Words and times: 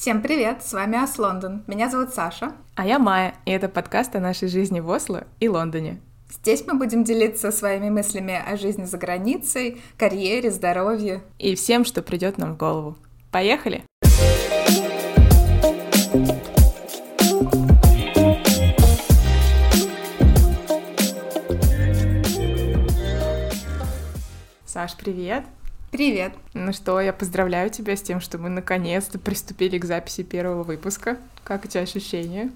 Всем 0.00 0.22
привет, 0.22 0.64
с 0.64 0.72
вами 0.74 0.96
Ас 0.96 1.18
Лондон. 1.18 1.64
Меня 1.66 1.90
зовут 1.90 2.14
Саша. 2.14 2.52
А 2.76 2.86
я 2.86 3.00
Майя, 3.00 3.34
и 3.44 3.50
это 3.50 3.68
подкаст 3.68 4.14
о 4.14 4.20
нашей 4.20 4.46
жизни 4.46 4.78
в 4.78 4.88
Осло 4.88 5.24
и 5.40 5.48
Лондоне. 5.48 6.00
Здесь 6.30 6.64
мы 6.68 6.74
будем 6.74 7.02
делиться 7.02 7.50
своими 7.50 7.90
мыслями 7.90 8.40
о 8.46 8.56
жизни 8.56 8.84
за 8.84 8.96
границей, 8.96 9.82
карьере, 9.96 10.52
здоровье. 10.52 11.24
И 11.40 11.56
всем, 11.56 11.84
что 11.84 12.00
придет 12.00 12.38
нам 12.38 12.54
в 12.54 12.56
голову. 12.56 12.96
Поехали! 13.32 13.82
Саш, 24.64 24.96
привет! 24.96 25.44
Привет! 25.90 26.34
Ну 26.52 26.74
что, 26.74 27.00
я 27.00 27.14
поздравляю 27.14 27.70
тебя 27.70 27.96
с 27.96 28.02
тем, 28.02 28.20
что 28.20 28.36
мы 28.36 28.50
наконец-то 28.50 29.18
приступили 29.18 29.78
к 29.78 29.86
записи 29.86 30.22
первого 30.22 30.62
выпуска. 30.62 31.16
Как 31.44 31.64
у 31.64 31.68
тебя 31.68 31.82
ощущения? 31.82 32.50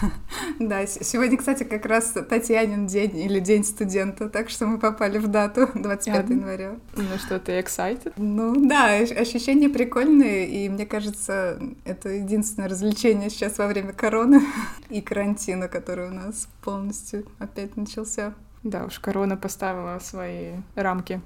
Да, 0.58 0.86
сегодня, 0.86 1.36
кстати, 1.36 1.62
как 1.62 1.84
раз 1.86 2.14
Татьянин 2.28 2.86
день 2.88 3.16
или 3.16 3.38
День 3.38 3.62
студента, 3.62 4.28
так 4.28 4.48
что 4.48 4.66
мы 4.66 4.78
попали 4.78 5.18
в 5.18 5.28
дату 5.28 5.68
25 5.74 6.30
января. 6.30 6.76
Ну 6.96 7.18
что, 7.18 7.38
ты 7.38 7.60
excited? 7.60 8.14
Ну 8.16 8.66
да, 8.66 8.94
ощущения 8.94 9.68
прикольные, 9.68 10.48
и 10.48 10.68
мне 10.68 10.86
кажется, 10.86 11.60
это 11.84 12.08
единственное 12.08 12.68
развлечение 12.68 13.28
сейчас 13.28 13.58
во 13.58 13.66
время 13.66 13.92
короны 13.92 14.40
и 14.88 15.02
карантина, 15.02 15.68
который 15.68 16.08
у 16.08 16.12
нас 16.12 16.48
полностью 16.62 17.26
опять 17.38 17.76
начался. 17.76 18.32
Да 18.62 18.86
уж, 18.86 18.98
корона 18.98 19.36
поставила 19.36 19.98
свои 20.00 20.54
рамки. 20.74 21.20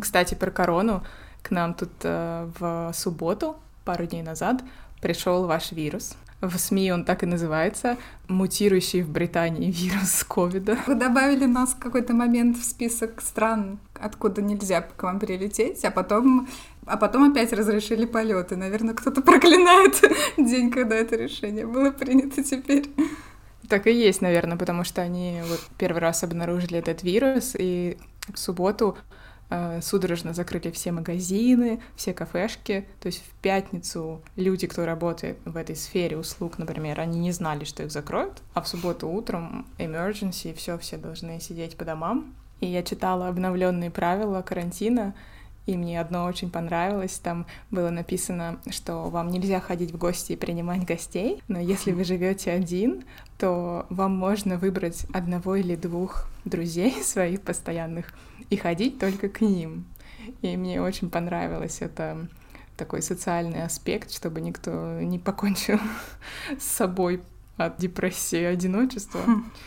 Кстати, 0.00 0.34
про 0.34 0.50
корону. 0.50 1.02
К 1.42 1.50
нам 1.50 1.74
тут 1.74 1.90
э, 2.02 2.48
в 2.58 2.92
субботу, 2.94 3.56
пару 3.84 4.06
дней 4.06 4.22
назад, 4.22 4.62
пришел 5.00 5.46
ваш 5.46 5.72
вирус. 5.72 6.16
В 6.40 6.58
СМИ 6.58 6.92
он 6.92 7.04
так 7.04 7.22
и 7.22 7.26
называется— 7.26 7.96
мутирующий 8.32 9.02
в 9.02 9.10
Британии 9.10 9.70
вирус 9.70 10.24
ковида. 10.24 10.78
Вы 10.86 10.94
добавили 10.94 11.46
нас 11.46 11.70
в 11.70 11.78
какой-то 11.78 12.14
момент 12.14 12.56
в 12.56 12.64
список 12.64 13.20
стран, 13.20 13.78
откуда 13.94 14.42
нельзя 14.42 14.80
к 14.80 15.02
вам 15.02 15.20
прилететь, 15.20 15.84
а 15.84 15.90
потом, 15.90 16.48
а 16.86 16.96
потом 16.96 17.30
опять 17.30 17.52
разрешили 17.52 18.06
полеты. 18.06 18.56
Наверное, 18.56 18.94
кто-то 18.94 19.22
проклинает 19.22 20.00
день, 20.36 20.70
когда 20.70 20.96
это 20.96 21.16
решение 21.16 21.66
было 21.66 21.90
принято 21.90 22.42
теперь. 22.42 22.90
Так 23.68 23.86
и 23.86 23.92
есть, 23.92 24.20
наверное, 24.20 24.56
потому 24.56 24.84
что 24.84 25.02
они 25.02 25.40
вот 25.48 25.60
первый 25.78 25.98
раз 25.98 26.24
обнаружили 26.24 26.78
этот 26.78 27.02
вирус, 27.02 27.54
и 27.58 27.96
в 28.32 28.38
субботу 28.38 28.96
судорожно 29.82 30.34
закрыли 30.34 30.70
все 30.70 30.92
магазины, 30.92 31.80
все 31.96 32.12
кафешки. 32.14 32.86
То 33.00 33.06
есть 33.06 33.22
в 33.24 33.34
пятницу 33.42 34.22
люди, 34.36 34.66
кто 34.66 34.86
работает 34.86 35.38
в 35.44 35.56
этой 35.56 35.76
сфере 35.76 36.16
услуг, 36.16 36.58
например, 36.58 37.00
они 37.00 37.18
не 37.18 37.32
знали, 37.32 37.64
что 37.64 37.82
их 37.82 37.90
закроют, 37.90 38.42
а 38.54 38.62
в 38.62 38.68
субботу 38.68 39.08
утром 39.08 39.66
emergency, 39.78 40.54
все, 40.54 40.78
все 40.78 40.96
должны 40.96 41.40
сидеть 41.40 41.76
по 41.76 41.84
домам. 41.84 42.34
И 42.60 42.66
я 42.66 42.82
читала 42.82 43.28
обновленные 43.28 43.90
правила 43.90 44.40
карантина, 44.42 45.14
и 45.66 45.76
мне 45.76 46.00
одно 46.00 46.24
очень 46.24 46.50
понравилось. 46.50 47.18
Там 47.22 47.46
было 47.70 47.90
написано, 47.90 48.58
что 48.70 49.08
вам 49.10 49.28
нельзя 49.28 49.60
ходить 49.60 49.92
в 49.92 49.98
гости 49.98 50.32
и 50.32 50.36
принимать 50.36 50.84
гостей, 50.84 51.42
но 51.48 51.60
если 51.60 51.92
вы 51.92 52.04
живете 52.04 52.50
один, 52.50 53.04
то 53.38 53.86
вам 53.90 54.16
можно 54.16 54.56
выбрать 54.58 55.06
одного 55.12 55.56
или 55.56 55.76
двух 55.76 56.26
друзей 56.44 56.92
своих 57.02 57.42
постоянных 57.42 58.12
и 58.50 58.56
ходить 58.56 58.98
только 58.98 59.28
к 59.28 59.40
ним. 59.40 59.84
И 60.40 60.56
мне 60.56 60.80
очень 60.80 61.10
понравилось 61.10 61.78
это 61.80 62.28
такой 62.76 63.02
социальный 63.02 63.64
аспект, 63.64 64.10
чтобы 64.12 64.40
никто 64.40 65.00
не 65.00 65.18
покончил 65.18 65.78
с 66.58 66.64
собой 66.64 67.22
от 67.56 67.76
депрессии 67.76 68.42
одиночества. 68.42 69.20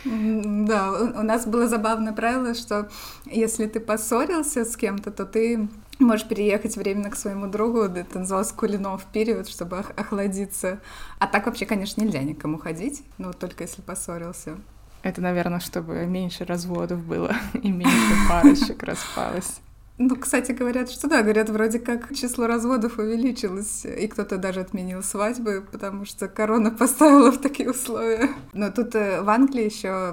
Да, 0.04 0.92
у 0.92 1.22
нас 1.22 1.46
было 1.46 1.68
забавное 1.68 2.12
правило, 2.12 2.54
что 2.54 2.90
если 3.26 3.66
ты 3.66 3.80
поссорился 3.80 4.64
с 4.64 4.76
кем-то, 4.76 5.10
то 5.10 5.24
ты 5.24 5.68
можешь 5.98 6.26
переехать 6.26 6.76
временно 6.76 7.10
к 7.10 7.16
своему 7.16 7.46
другу, 7.46 7.82
это 7.82 8.18
называлось 8.18 8.52
кулинов 8.52 9.04
период, 9.12 9.48
чтобы 9.48 9.78
охладиться. 9.78 10.80
А 11.18 11.26
так 11.26 11.46
вообще, 11.46 11.66
конечно, 11.66 12.00
нельзя 12.00 12.22
никому 12.22 12.58
ходить, 12.58 13.02
но 13.18 13.32
только 13.32 13.64
если 13.64 13.82
поссорился. 13.82 14.56
Это, 15.02 15.20
наверное, 15.20 15.60
чтобы 15.60 16.04
меньше 16.06 16.44
разводов 16.44 17.00
было 17.04 17.34
и 17.62 17.70
меньше 17.70 18.14
парочек 18.28 18.82
распалось. 18.82 19.60
Ну, 19.98 20.14
кстати, 20.16 20.52
говорят, 20.52 20.90
что 20.90 21.08
да, 21.08 21.22
говорят, 21.22 21.48
вроде 21.48 21.78
как 21.78 22.14
число 22.14 22.46
разводов 22.46 22.98
увеличилось, 22.98 23.86
и 23.86 24.06
кто-то 24.08 24.36
даже 24.36 24.60
отменил 24.60 25.02
свадьбы, 25.02 25.64
потому 25.72 26.04
что 26.04 26.28
корона 26.28 26.70
поставила 26.78 27.32
в 27.32 27.40
такие 27.40 27.70
условия. 27.70 28.28
Но 28.52 28.70
тут 28.70 28.94
э, 28.94 29.22
в 29.22 29.30
Англии 29.30 29.64
еще 29.64 30.12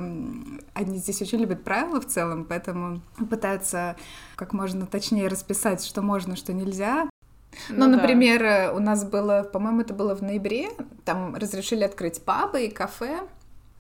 они 0.74 0.98
здесь 0.98 1.22
очень 1.22 1.40
любят 1.40 1.64
правила 1.64 2.02
в 2.02 2.08
целом, 2.08 2.46
поэтому 2.46 3.02
пытаются 3.30 3.96
как 4.36 4.54
можно 4.54 4.86
точнее 4.86 5.28
расписать, 5.28 5.84
что 5.84 6.02
можно, 6.02 6.36
что 6.36 6.54
нельзя. 6.54 7.10
Ну, 7.70 7.86
ну 7.86 7.98
например, 7.98 8.42
да. 8.42 8.74
у 8.74 8.80
нас 8.80 9.06
было, 9.06 9.44
по-моему, 9.44 9.82
это 9.82 9.94
было 9.94 10.16
в 10.16 10.22
ноябре, 10.22 10.70
там 11.06 11.36
разрешили 11.36 11.84
открыть 11.84 12.24
пабы 12.24 12.66
и 12.66 12.70
кафе, 12.72 13.22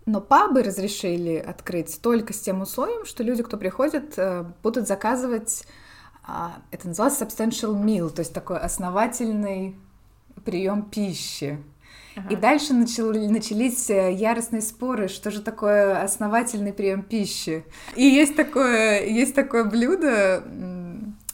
но 0.05 0.21
пабы 0.21 0.61
разрешили 0.63 1.35
открыть 1.35 1.99
только 2.01 2.33
с 2.33 2.39
тем 2.39 2.61
условием, 2.61 3.05
что 3.05 3.23
люди, 3.23 3.41
кто 3.41 3.57
приходит, 3.57 4.13
э, 4.17 4.45
будут 4.61 4.87
заказывать 4.87 5.65
а, 6.25 6.61
это 6.71 6.87
называется 6.87 7.25
substantial 7.25 7.75
meal, 7.75 8.09
то 8.09 8.21
есть 8.21 8.33
такой 8.33 8.57
основательный 8.59 9.75
прием 10.45 10.83
пищи. 10.83 11.61
Ага. 12.15 12.29
И 12.29 12.35
дальше 12.35 12.73
начал, 12.73 13.11
начались 13.11 13.89
э, 13.89 14.13
яростные 14.13 14.61
споры, 14.61 15.07
что 15.07 15.31
же 15.31 15.41
такое 15.41 16.01
основательный 16.01 16.73
прием 16.73 17.01
пищи. 17.01 17.65
И 17.95 18.03
есть 18.03 18.35
такое, 18.35 19.05
есть 19.05 19.33
такое 19.33 19.63
блюдо, 19.63 20.43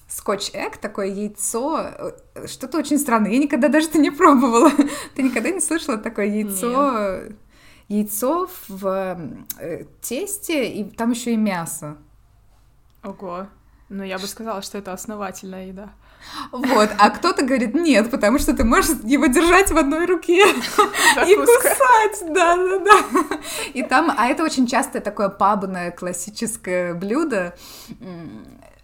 скотч 0.08 0.52
эк, 0.54 0.78
такое 0.78 1.08
яйцо, 1.08 2.14
э, 2.36 2.48
что-то 2.48 2.78
очень 2.78 2.98
странное. 2.98 3.32
Я 3.32 3.40
никогда 3.40 3.68
даже 3.68 3.88
это 3.88 4.00
не 4.00 4.12
пробовала. 4.12 4.72
Ты 5.16 5.24
никогда 5.24 5.50
не 5.50 5.62
слышала 5.62 5.98
такое 5.98 6.26
яйцо? 6.26 7.22
Нет. 7.24 7.36
Яйцо 7.88 8.48
в 8.68 9.38
э, 9.60 9.86
тесте, 10.02 10.72
и 10.72 10.84
там 10.84 11.12
еще 11.12 11.34
и 11.34 11.38
мясо. 11.38 11.98
Ого. 13.04 13.48
Ну, 13.90 14.04
я 14.04 14.20
бы 14.20 14.28
сказала, 14.28 14.62
что 14.62 14.78
это 14.78 14.94
основательная 14.94 15.68
еда. 15.68 15.90
Вот, 16.52 16.90
а 16.98 17.10
кто-то 17.10 17.44
говорит 17.44 17.74
нет, 17.74 18.10
потому 18.12 18.40
что 18.40 18.56
ты 18.56 18.64
можешь 18.64 18.92
его 19.04 19.26
держать 19.28 19.72
в 19.72 19.78
одной 19.78 20.06
руке 20.06 20.44
и 20.48 21.36
кусать, 21.36 22.34
да, 22.34 22.56
да, 22.56 22.80
да. 22.80 23.40
И 23.74 23.84
там, 23.84 24.12
а 24.16 24.28
это 24.28 24.44
очень 24.44 24.68
частое 24.68 25.02
такое 25.02 25.30
пабное 25.30 25.92
классическое 25.92 26.94
блюдо, 26.94 27.56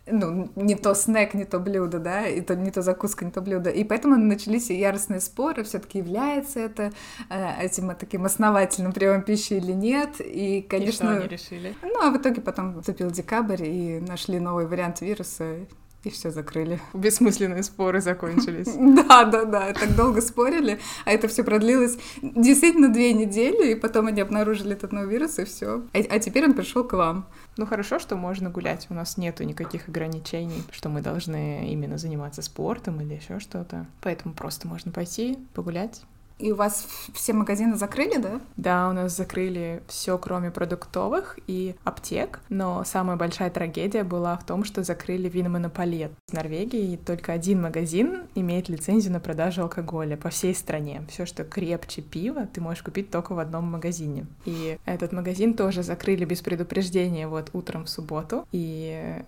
ну, 0.08 0.52
не 0.56 0.76
то 0.76 0.94
снэк, 0.94 1.34
не 1.34 1.46
то 1.46 1.60
блюдо, 1.60 2.00
да, 2.00 2.28
и 2.28 2.42
то, 2.42 2.56
не 2.56 2.72
то 2.72 2.82
закуска, 2.82 3.26
не 3.26 3.32
то 3.32 3.42
блюдо. 3.42 3.70
И 3.70 3.84
поэтому 3.84 4.16
начались 4.18 4.70
яростные 4.70 5.20
споры, 5.20 5.64
все 5.64 5.80
таки 5.80 5.98
является 6.00 6.60
это 6.60 6.92
э, 7.30 7.64
этим 7.66 7.96
таким 7.96 8.26
основательным 8.26 8.94
приемом 8.94 9.24
пищи 9.24 9.54
или 9.54 9.72
нет. 9.72 10.20
И, 10.20 10.62
конечно... 10.62 10.90
И 10.90 11.14
что 11.14 11.18
они 11.18 11.28
решили? 11.28 11.76
Ну, 11.82 12.02
а 12.02 12.12
в 12.12 12.18
итоге 12.18 12.42
потом 12.42 12.80
вступил 12.80 13.10
декабрь, 13.10 13.64
и 13.64 14.00
нашли 14.00 14.40
новый 14.40 14.68
вариант 14.68 15.02
вируса, 15.02 15.66
и 16.06 16.10
все 16.10 16.32
закрыли. 16.32 16.80
Бессмысленные 16.94 17.64
споры 17.64 18.02
закончились. 18.02 18.68
Да, 19.06 19.26
да, 19.26 19.46
да, 19.46 19.74
так 19.74 19.96
долго 19.96 20.22
спорили, 20.22 20.80
а 21.06 21.12
это 21.12 21.28
все 21.28 21.44
продлилось 21.44 21.98
действительно 22.22 22.90
две 22.90 23.14
недели, 23.14 23.72
и 23.72 23.76
потом 23.76 24.08
они 24.08 24.22
обнаружили 24.22 24.74
этот 24.74 24.92
новый 24.92 25.10
вирус, 25.10 25.38
и 25.38 25.46
все. 25.46 25.84
А, 25.94 25.98
а 26.10 26.20
теперь 26.20 26.46
он 26.46 26.54
пришел 26.54 26.84
к 26.84 26.94
вам. 26.94 27.28
Ну 27.58 27.66
хорошо, 27.66 28.00
что 28.00 28.16
можно 28.16 28.50
гулять. 28.50 28.88
У 28.90 28.94
нас 28.94 29.18
нету 29.18 29.44
никаких 29.44 29.88
ограничений, 29.88 30.64
что 30.72 30.90
мы 30.90 31.02
должны 31.02 31.72
именно 31.72 31.98
заниматься 31.98 32.42
спортом 32.42 33.02
или 33.02 33.14
еще 33.16 33.40
что-то. 33.40 33.86
Поэтому 34.02 34.34
просто 34.34 34.68
можно 34.68 34.92
пойти 34.92 35.38
погулять. 35.54 36.02
И 36.38 36.52
у 36.52 36.56
вас 36.56 36.88
все 37.14 37.34
магазины 37.34 37.76
закрыли, 37.76 38.18
да? 38.18 38.42
Да, 38.58 38.90
у 38.90 38.94
нас 38.94 39.16
закрыли 39.16 39.82
все, 39.88 40.18
кроме 40.18 40.52
продуктовых 40.52 41.40
и 41.48 41.76
аптек. 41.84 42.42
Но 42.50 42.84
самая 42.84 43.16
большая 43.16 43.50
трагедия 43.50 44.04
была 44.04 44.36
в 44.38 44.46
том, 44.46 44.64
что 44.64 44.84
закрыли 44.84 45.30
виномонополет. 45.30 46.12
В 46.28 46.34
Норвегии 46.34 46.98
только 46.98 47.32
один 47.32 47.62
магазин 47.62 48.24
имеет 48.36 48.68
лицензию 48.68 49.14
на 49.14 49.20
продажу 49.20 49.62
алкоголя 49.62 50.18
по 50.18 50.30
всей 50.30 50.54
стране. 50.54 51.04
Все, 51.10 51.26
что 51.26 51.46
крепче 51.46 52.02
пива, 52.02 52.48
ты 52.52 52.60
можешь 52.60 52.84
купить 52.84 53.10
только 53.12 53.34
в 53.34 53.40
одном 53.40 53.72
магазине. 53.72 54.26
И 54.46 54.78
этот 54.86 55.14
магазин 55.14 55.54
тоже 55.54 55.84
закрыли 55.84 56.26
без 56.26 56.42
предупреждения 56.42 57.28
вот 57.28 57.50
утром 57.54 57.86
в 57.86 57.90
субботу. 57.90 58.46
И 58.52 59.24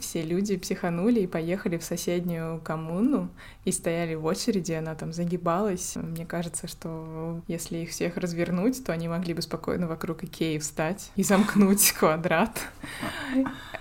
все 0.00 0.22
люди 0.22 0.56
психанули 0.56 1.20
и 1.20 1.26
поехали 1.26 1.78
в 1.78 1.84
соседнюю 1.84 2.60
коммуну 2.60 3.28
и 3.64 3.72
стояли 3.72 4.14
в 4.14 4.24
очереди, 4.24 4.72
она 4.72 4.94
там 4.94 5.12
загибалась. 5.12 5.96
Мне 5.96 6.24
кажется, 6.26 6.66
что 6.66 7.40
если 7.46 7.78
их 7.78 7.90
всех 7.90 8.16
развернуть, 8.16 8.84
то 8.84 8.92
они 8.92 9.08
могли 9.08 9.34
бы 9.34 9.42
спокойно 9.42 9.86
вокруг 9.86 10.24
Икеи 10.24 10.58
встать 10.58 11.10
и 11.16 11.22
замкнуть 11.22 11.92
квадрат. 11.98 12.58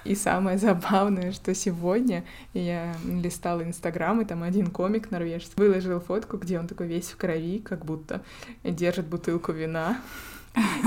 И 0.04 0.16
самое 0.16 0.58
забавное, 0.58 1.32
что 1.32 1.54
сегодня 1.54 2.24
я 2.54 2.96
листала 3.06 3.64
Инстаграм, 3.64 4.22
и 4.22 4.26
там 4.26 4.44
один 4.44 4.68
комик 4.68 5.12
норвежский 5.12 5.54
выложил 5.58 6.00
фотку, 6.00 6.38
где 6.38 6.60
он 6.60 6.68
такой 6.68 6.88
весь 6.88 7.10
в 7.10 7.18
крови, 7.18 7.60
как 7.60 7.86
будто 7.86 8.22
держит 8.64 9.08
бутылку 9.08 9.52
вина 9.52 9.98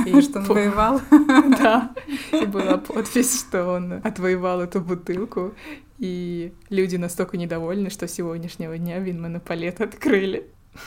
и 0.06 0.20
что 0.20 0.40
он 0.40 0.44
воевал? 0.46 1.00
Да. 1.10 1.92
И 2.32 2.44
была 2.46 2.78
подпись, 2.78 3.40
что 3.40 3.66
он 3.66 3.94
отвоевал 4.04 4.60
эту 4.60 4.80
бутылку. 4.80 5.54
И 5.98 6.54
люди 6.70 6.96
настолько 6.96 7.36
недовольны, 7.36 7.90
что 7.90 8.08
с 8.08 8.12
сегодняшнего 8.12 8.78
дня 8.78 8.98
Винмонопалет 8.98 9.80
открыли. 9.80 10.46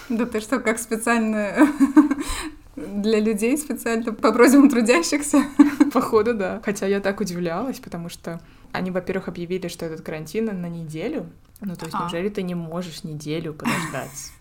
Да 0.09 0.25
ты 0.25 0.39
что, 0.39 0.59
как 0.59 0.79
специально 0.79 1.53
для 2.75 3.19
людей 3.19 3.57
специально 3.57 4.11
по 4.13 4.31
просьбам 4.31 4.69
трудящихся? 4.69 5.43
Походу, 5.93 6.33
да. 6.33 6.61
Хотя 6.63 6.87
я 6.87 6.99
так 6.99 7.19
удивлялась, 7.19 7.79
потому 7.79 8.09
что 8.09 8.41
они, 8.71 8.91
во-первых, 8.91 9.27
объявили, 9.27 9.67
что 9.67 9.85
этот 9.85 10.01
карантин 10.01 10.45
на 10.45 10.67
неделю. 10.67 11.29
Ну, 11.61 11.75
то 11.75 11.85
есть, 11.85 11.95
а. 11.95 12.03
неужели 12.03 12.29
ты 12.29 12.41
не 12.41 12.55
можешь 12.55 13.03
неделю 13.03 13.53
подождать? 13.53 14.31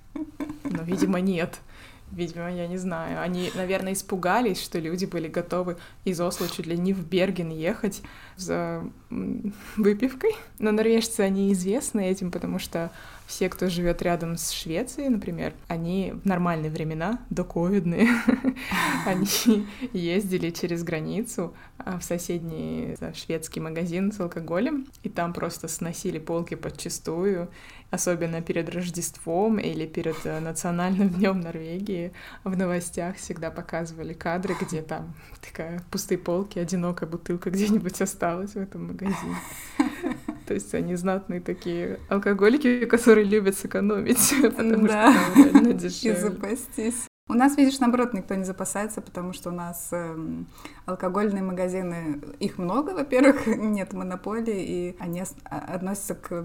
Но, 0.65 0.83
видимо, 0.83 1.21
нет. 1.21 1.59
Видимо, 2.13 2.53
я 2.53 2.67
не 2.67 2.77
знаю. 2.77 3.23
Они, 3.23 3.51
наверное, 3.55 3.95
испугались, 3.95 4.61
что 4.61 4.79
люди 4.79 5.07
были 5.07 5.29
готовы 5.29 5.79
из 6.05 6.21
Осло 6.21 6.47
чуть 6.47 6.67
ли 6.67 6.77
не 6.77 6.93
в 6.93 7.07
Берген 7.09 7.49
ехать 7.49 8.03
за 8.37 8.85
выпивкой. 9.77 10.33
Но 10.59 10.73
норвежцы, 10.73 11.21
они 11.21 11.53
известны 11.53 12.07
этим, 12.07 12.31
потому 12.31 12.59
что 12.59 12.91
все, 13.27 13.49
кто 13.49 13.69
живет 13.69 14.03
рядом 14.03 14.37
с 14.37 14.51
Швецией, 14.51 15.09
например, 15.09 15.55
они 15.69 16.13
в 16.23 16.27
нормальные 16.27 16.71
времена, 16.71 17.21
до 17.31 17.45
ковидные, 17.45 18.09
они 19.07 19.67
ездили 19.93 20.51
через 20.51 20.83
границу 20.83 21.55
а, 21.79 21.99
в 21.99 22.05
соседний 22.05 22.97
шведский 23.15 23.61
магазин 23.61 24.13
с 24.13 24.21
алкоголем, 24.21 24.87
и 25.03 25.09
там 25.09 25.33
просто 25.33 25.69
сносили 25.69 26.19
полки 26.19 26.55
подчистую, 26.55 27.51
особенно 27.91 28.41
перед 28.41 28.69
Рождеством 28.75 29.59
или 29.59 29.87
перед 29.87 30.17
э, 30.25 30.41
Национальным 30.41 31.09
днем 31.11 31.41
Норвегии. 31.41 32.13
В 32.43 32.57
новостях 32.57 33.17
всегда 33.17 33.51
показывали 33.51 34.15
кадры, 34.15 34.57
где 34.61 34.83
там 34.83 35.15
такая 35.41 35.83
пустые 35.91 36.19
полки, 36.19 36.59
одинокая 36.59 37.09
бутылка 37.09 37.51
где-нибудь 37.51 38.01
осталась 38.01 38.53
в 38.53 38.57
этом 38.57 38.89
магазине. 38.89 39.37
То 40.47 40.55
есть 40.55 40.75
они 40.75 40.95
знатные 40.97 41.41
такие 41.41 41.99
алкоголики, 42.09 42.85
которые 42.87 43.25
любят 43.25 43.57
сэкономить, 43.57 44.35
потому 44.43 44.87
да. 44.87 45.13
что 45.13 45.43
реально 45.43 45.73
дешевле. 45.73 46.19
И 46.19 46.21
запастись. 46.21 47.07
У 47.29 47.35
нас, 47.35 47.57
видишь, 47.57 47.79
наоборот, 47.79 48.13
никто 48.15 48.35
не 48.35 48.45
запасается, 48.45 49.01
потому 49.01 49.33
что 49.33 49.51
у 49.51 49.53
нас 49.53 49.89
э, 49.93 50.17
алкогольные 50.87 51.43
магазины, 51.43 52.21
их 52.41 52.59
много, 52.59 52.91
во-первых, 52.91 53.47
нет 53.47 53.93
монополии, 53.93 54.61
и 54.61 54.97
они 54.99 55.23
а, 55.45 55.59
относятся 55.59 56.15
к 56.15 56.45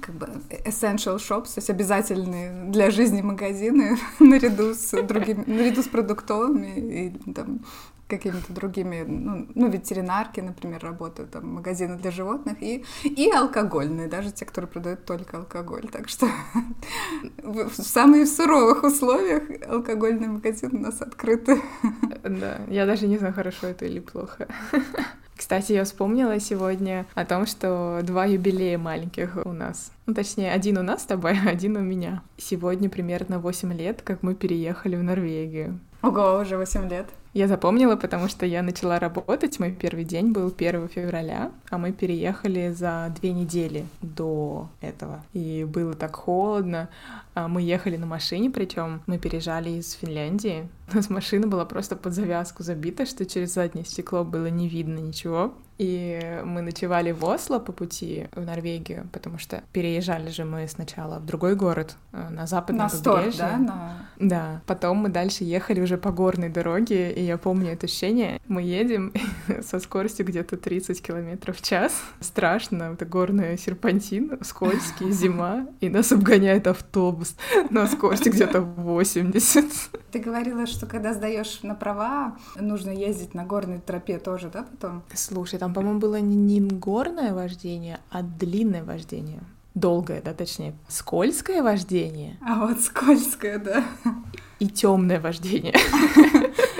как 0.00 0.14
бы 0.14 0.26
essential 0.64 1.16
shops, 1.16 1.54
то 1.54 1.58
есть 1.58 1.70
обязательные 1.70 2.70
для 2.70 2.90
жизни 2.90 3.20
магазины 3.20 3.98
наряду 4.18 4.74
с 4.74 4.90
другими, 5.02 5.44
наряду 5.46 5.82
с 5.82 5.88
продуктовыми 5.88 6.78
и 6.78 7.32
там 7.32 7.60
какими-то 8.08 8.52
другими, 8.52 9.04
ну, 9.06 9.46
ну, 9.54 9.68
ветеринарки, 9.68 10.40
например, 10.40 10.82
работают, 10.82 11.30
там, 11.30 11.54
магазины 11.54 11.96
для 11.96 12.10
животных, 12.10 12.62
и, 12.62 12.84
и 13.04 13.30
алкогольные, 13.30 14.08
даже 14.08 14.30
те, 14.30 14.44
которые 14.44 14.70
продают 14.70 15.04
только 15.04 15.38
алкоголь. 15.38 15.88
Так 15.90 16.08
что 16.08 16.28
в 17.42 17.70
самых 17.70 18.28
суровых 18.28 18.84
условиях 18.84 19.42
алкогольные 19.68 20.28
магазины 20.28 20.78
у 20.78 20.82
нас 20.82 21.02
открыты. 21.02 21.60
Да, 22.22 22.60
я 22.68 22.86
даже 22.86 23.06
не 23.06 23.18
знаю, 23.18 23.34
хорошо 23.34 23.66
это 23.68 23.84
или 23.84 24.00
плохо. 24.00 24.48
Кстати, 25.36 25.72
я 25.72 25.84
вспомнила 25.84 26.40
сегодня 26.40 27.04
о 27.14 27.26
том, 27.26 27.44
что 27.44 28.00
два 28.02 28.24
юбилея 28.24 28.78
маленьких 28.78 29.36
у 29.44 29.52
нас. 29.52 29.92
Ну, 30.06 30.14
точнее, 30.14 30.50
один 30.50 30.78
у 30.78 30.82
нас 30.82 31.02
с 31.02 31.06
тобой, 31.06 31.38
один 31.46 31.76
у 31.76 31.80
меня. 31.80 32.22
Сегодня 32.38 32.88
примерно 32.88 33.38
8 33.38 33.72
лет, 33.74 34.00
как 34.02 34.22
мы 34.22 34.34
переехали 34.34 34.96
в 34.96 35.02
Норвегию. 35.02 35.78
Ого, 36.06 36.38
уже 36.40 36.56
8 36.56 36.88
лет. 36.88 37.06
Я 37.32 37.48
запомнила, 37.48 37.96
потому 37.96 38.28
что 38.28 38.46
я 38.46 38.62
начала 38.62 39.00
работать. 39.00 39.58
Мой 39.58 39.72
первый 39.72 40.04
день 40.04 40.30
был 40.30 40.54
1 40.56 40.86
февраля, 40.88 41.50
а 41.68 41.78
мы 41.78 41.90
переехали 41.90 42.70
за 42.70 43.12
две 43.20 43.32
недели 43.32 43.84
до 44.02 44.68
этого. 44.80 45.24
И 45.32 45.64
было 45.64 45.94
так 45.94 46.14
холодно. 46.14 46.88
А 47.34 47.48
мы 47.48 47.60
ехали 47.60 47.96
на 47.96 48.06
машине, 48.06 48.50
причем 48.50 49.02
мы 49.08 49.18
переезжали 49.18 49.70
из 49.70 49.94
Финляндии. 49.94 50.68
У 50.92 50.96
нас 50.96 51.10
машина 51.10 51.48
была 51.48 51.64
просто 51.64 51.96
под 51.96 52.12
завязку 52.12 52.62
забита, 52.62 53.04
что 53.04 53.26
через 53.26 53.54
заднее 53.54 53.84
стекло 53.84 54.22
было 54.22 54.46
не 54.46 54.68
видно 54.68 55.00
ничего. 55.00 55.54
И 55.78 56.40
мы 56.44 56.62
ночевали 56.62 57.12
в 57.12 57.24
Осло 57.24 57.58
по 57.58 57.72
пути 57.72 58.28
в 58.34 58.40
Норвегию, 58.40 59.08
потому 59.12 59.38
что 59.38 59.62
переезжали 59.72 60.30
же 60.30 60.44
мы 60.44 60.66
сначала 60.68 61.18
в 61.18 61.26
другой 61.26 61.54
город, 61.54 61.96
э, 62.12 62.28
на 62.30 62.46
западном 62.46 62.86
на 62.86 62.88
побережье. 62.88 63.32
Стор, 63.32 63.50
да? 63.50 63.58
На... 63.58 64.08
Да. 64.18 64.62
Потом 64.66 64.98
мы 64.98 65.08
дальше 65.10 65.44
ехали 65.44 65.80
уже 65.80 65.98
по 65.98 66.12
горной 66.12 66.48
дороге, 66.48 67.12
и 67.12 67.22
я 67.22 67.36
помню 67.36 67.72
это 67.72 67.86
ощущение. 67.86 68.40
Мы 68.48 68.62
едем 68.62 69.12
со 69.62 69.78
скоростью 69.78 70.26
где-то 70.26 70.56
30 70.56 71.02
километров 71.02 71.58
в 71.58 71.62
час. 71.62 71.92
Страшно, 72.20 72.94
это 72.94 73.04
горная 73.04 73.56
серпантин, 73.56 74.38
скользкий, 74.42 75.10
зима, 75.10 75.66
и 75.80 75.90
нас 75.90 76.10
обгоняет 76.12 76.66
автобус 76.66 77.36
на 77.70 77.86
скорости 77.86 78.30
где-то 78.30 78.62
80. 78.62 79.64
Ты 80.16 80.22
говорила, 80.22 80.66
что 80.66 80.86
когда 80.86 81.12
сдаешь 81.12 81.58
на 81.62 81.74
права, 81.74 82.38
нужно 82.58 82.88
ездить 82.88 83.34
на 83.34 83.44
горной 83.44 83.80
тропе 83.80 84.18
тоже, 84.18 84.48
да, 84.48 84.62
потом? 84.62 85.02
Слушай, 85.12 85.58
там, 85.58 85.74
по-моему, 85.74 86.00
было 86.00 86.18
не 86.20 86.58
горное 86.58 87.34
вождение, 87.34 88.00
а 88.10 88.22
длинное 88.22 88.82
вождение. 88.82 89.40
Долгое, 89.74 90.22
да, 90.22 90.32
точнее. 90.32 90.72
Скользкое 90.88 91.62
вождение. 91.62 92.38
А 92.40 92.66
вот 92.66 92.80
скользкое, 92.80 93.58
да. 93.58 93.84
И 94.58 94.68
темное 94.68 95.20
вождение. 95.20 95.74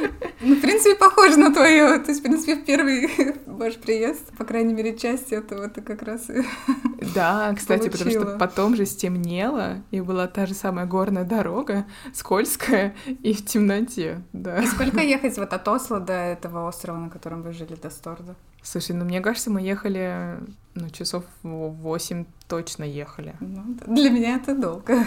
Ну, 0.47 0.55
в 0.55 0.61
принципе, 0.61 0.95
похоже 0.95 1.39
на 1.39 1.53
твое. 1.53 1.99
То 1.99 2.11
есть, 2.11 2.21
в 2.21 2.23
принципе, 2.23 2.55
в 2.55 2.65
первый 2.65 3.11
ваш 3.47 3.75
приезд, 3.75 4.23
по 4.39 4.45
крайней 4.45 4.75
мере, 4.75 4.97
часть 4.97 5.33
этого 5.33 5.69
ты 5.69 5.83
как 5.83 6.03
раз 6.03 6.31
и 6.31 6.43
Да, 7.15 7.53
кстати, 7.57 7.89
получила. 7.89 8.09
потому 8.09 8.11
что 8.11 8.39
потом 8.39 8.77
же 8.77 8.87
стемнело, 8.87 9.83
и 9.91 10.01
была 10.01 10.29
та 10.29 10.47
же 10.47 10.55
самая 10.55 10.87
горная 10.87 11.25
дорога, 11.25 11.87
скользкая 12.15 12.95
и 13.07 13.33
в 13.33 13.45
темноте, 13.45 14.23
да. 14.33 14.63
И 14.63 14.67
сколько 14.67 15.01
ехать 15.03 15.37
вот 15.37 15.53
от 15.53 15.67
Осло 15.67 15.99
до 15.99 16.13
этого 16.13 16.69
острова, 16.69 16.99
на 16.99 17.11
котором 17.11 17.43
вы 17.43 17.53
жили, 17.53 17.75
до 17.75 17.91
Сторда? 17.91 18.37
Слушай, 18.67 18.97
ну 18.97 19.05
мне 19.05 19.21
кажется, 19.21 19.49
мы 19.49 19.61
ехали, 19.61 20.39
ну, 20.75 20.91
часов 20.91 21.23
восемь 21.45 22.25
точно 22.49 22.83
ехали. 22.83 23.37
Ну, 23.39 23.77
для 23.87 24.11
меня 24.11 24.35
это 24.35 24.57
долго. 24.57 25.07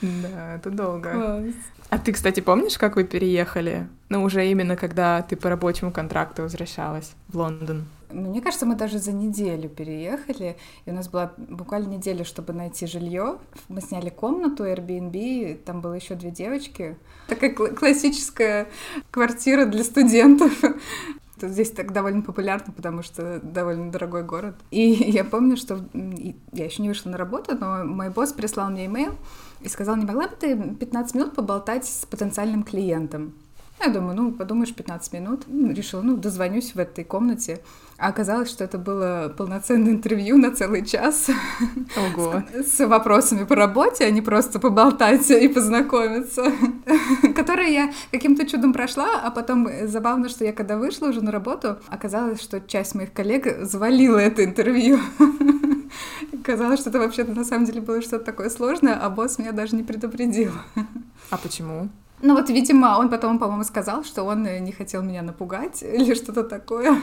Да, 0.00 0.54
это 0.54 0.70
долго. 0.70 1.10
Класс. 1.10 1.54
А 1.90 1.98
ты, 1.98 2.12
кстати, 2.12 2.38
помнишь, 2.38 2.78
как 2.78 2.94
вы 2.94 3.02
переехали? 3.02 3.88
Ну, 4.08 4.22
уже 4.22 4.48
именно 4.48 4.76
когда 4.76 5.20
ты 5.22 5.34
по 5.34 5.48
рабочему 5.48 5.90
контракту 5.90 6.42
возвращалась 6.42 7.14
в 7.26 7.36
Лондон. 7.36 7.86
Ну, 8.12 8.30
мне 8.30 8.40
кажется, 8.40 8.66
мы 8.66 8.76
даже 8.76 9.00
за 9.00 9.10
неделю 9.10 9.68
переехали, 9.68 10.56
и 10.84 10.90
у 10.90 10.94
нас 10.94 11.08
была 11.08 11.32
буквально 11.36 11.88
неделя, 11.88 12.22
чтобы 12.22 12.52
найти 12.52 12.86
жилье. 12.86 13.38
Мы 13.68 13.80
сняли 13.80 14.10
комнату 14.10 14.64
Airbnb, 14.64 15.56
там 15.64 15.80
было 15.80 15.94
еще 15.94 16.14
две 16.14 16.30
девочки. 16.30 16.96
Такая 17.26 17.52
классическая 17.52 18.68
квартира 19.10 19.64
для 19.64 19.82
студентов. 19.82 20.52
Здесь 21.40 21.70
так 21.70 21.92
довольно 21.92 22.22
популярно, 22.22 22.72
потому 22.72 23.02
что 23.02 23.40
довольно 23.42 23.90
дорогой 23.90 24.22
город. 24.22 24.56
И 24.70 24.80
я 25.10 25.24
помню, 25.24 25.56
что 25.56 25.84
я 26.52 26.64
еще 26.64 26.82
не 26.82 26.88
вышла 26.88 27.10
на 27.10 27.18
работу, 27.18 27.56
но 27.58 27.84
мой 27.84 28.10
босс 28.10 28.32
прислал 28.32 28.70
мне 28.70 28.86
имейл 28.86 29.12
и 29.60 29.68
сказал, 29.68 29.96
не 29.96 30.04
могла 30.04 30.28
бы 30.28 30.36
ты 30.36 30.56
15 30.56 31.14
минут 31.14 31.34
поболтать 31.34 31.86
с 31.86 32.06
потенциальным 32.06 32.62
клиентом? 32.62 33.34
Я 33.84 33.90
думаю, 33.90 34.16
ну, 34.16 34.32
подумаешь, 34.32 34.74
15 34.74 35.12
минут. 35.12 35.46
Решила, 35.48 36.00
ну, 36.00 36.16
дозвонюсь 36.16 36.74
в 36.74 36.78
этой 36.78 37.04
комнате. 37.04 37.60
А 37.98 38.08
оказалось, 38.08 38.50
что 38.50 38.62
это 38.62 38.76
было 38.76 39.32
полноценное 39.36 39.92
интервью 39.92 40.36
на 40.36 40.50
целый 40.50 40.84
час. 40.84 41.30
Ого. 41.96 42.42
С, 42.52 42.76
с 42.76 42.86
вопросами 42.86 43.44
по 43.44 43.54
работе, 43.54 44.04
а 44.04 44.10
не 44.10 44.20
просто 44.20 44.58
поболтать 44.58 45.30
и 45.30 45.48
познакомиться. 45.48 46.52
Которые 47.34 47.72
я 47.72 47.92
каким-то 48.12 48.46
чудом 48.46 48.74
прошла, 48.74 49.08
а 49.22 49.30
потом 49.30 49.68
забавно, 49.84 50.28
что 50.28 50.44
я 50.44 50.52
когда 50.52 50.76
вышла 50.76 51.08
уже 51.08 51.22
на 51.22 51.32
работу, 51.32 51.78
оказалось, 51.88 52.42
что 52.42 52.60
часть 52.60 52.94
моих 52.94 53.14
коллег 53.14 53.64
завалила 53.64 54.18
это 54.18 54.44
интервью. 54.44 54.98
Казалось, 56.44 56.80
что 56.80 56.90
это 56.90 56.98
вообще 56.98 57.24
на 57.24 57.44
самом 57.44 57.64
деле 57.64 57.80
было 57.80 58.02
что-то 58.02 58.26
такое 58.26 58.50
сложное, 58.50 58.94
а 58.94 59.08
босс 59.08 59.38
меня 59.38 59.52
даже 59.52 59.74
не 59.74 59.82
предупредил. 59.82 60.52
А 61.30 61.38
почему? 61.38 61.88
Ну 62.22 62.34
вот, 62.34 62.48
видимо, 62.50 62.98
он 62.98 63.08
потом, 63.08 63.38
по-моему, 63.38 63.64
сказал, 63.64 64.04
что 64.04 64.22
он 64.24 64.42
не 64.42 64.72
хотел 64.72 65.02
меня 65.02 65.22
напугать 65.22 65.82
или 65.82 66.14
что-то 66.14 66.44
такое. 66.44 66.96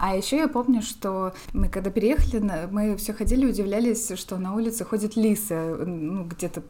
А 0.00 0.16
еще 0.16 0.36
я 0.36 0.48
помню, 0.48 0.82
что 0.82 1.32
мы 1.52 1.68
когда 1.68 1.90
переехали, 1.90 2.68
мы 2.70 2.96
все 2.96 3.12
ходили, 3.12 3.46
удивлялись, 3.46 4.12
что 4.16 4.38
на 4.38 4.54
улице 4.54 4.84
ходят 4.84 5.16
лисы. 5.16 5.54
Ну, 5.54 6.24
где-то, 6.24 6.62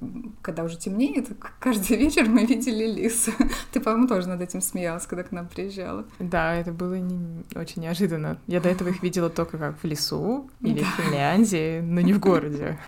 когда 0.42 0.64
уже 0.64 0.78
темнеет, 0.78 1.28
каждый 1.61 1.97
вечер 1.99 2.28
мы 2.28 2.44
видели 2.44 2.85
лисы. 2.85 3.32
Ты, 3.73 3.80
по-моему, 3.80 4.08
тоже 4.08 4.28
над 4.28 4.40
этим 4.40 4.61
смеялась, 4.61 5.06
когда 5.06 5.25
к 5.25 5.32
нам 5.32 5.47
приезжала. 5.47 6.04
Да, 6.18 6.54
это 6.54 6.73
было 6.73 6.94
не... 6.94 7.44
очень 7.54 7.82
неожиданно. 7.82 8.38
Я 8.47 8.61
до 8.61 8.68
этого 8.68 8.88
их 8.88 9.02
видела 9.02 9.28
только 9.28 9.58
как 9.58 9.78
в 9.82 9.85
лесу 9.85 10.50
или 10.61 10.80
да. 10.80 10.87
в 10.87 11.02
Финляндии, 11.02 11.80
но 11.80 12.00
не 12.00 12.12
в 12.12 12.20
городе. 12.20 12.78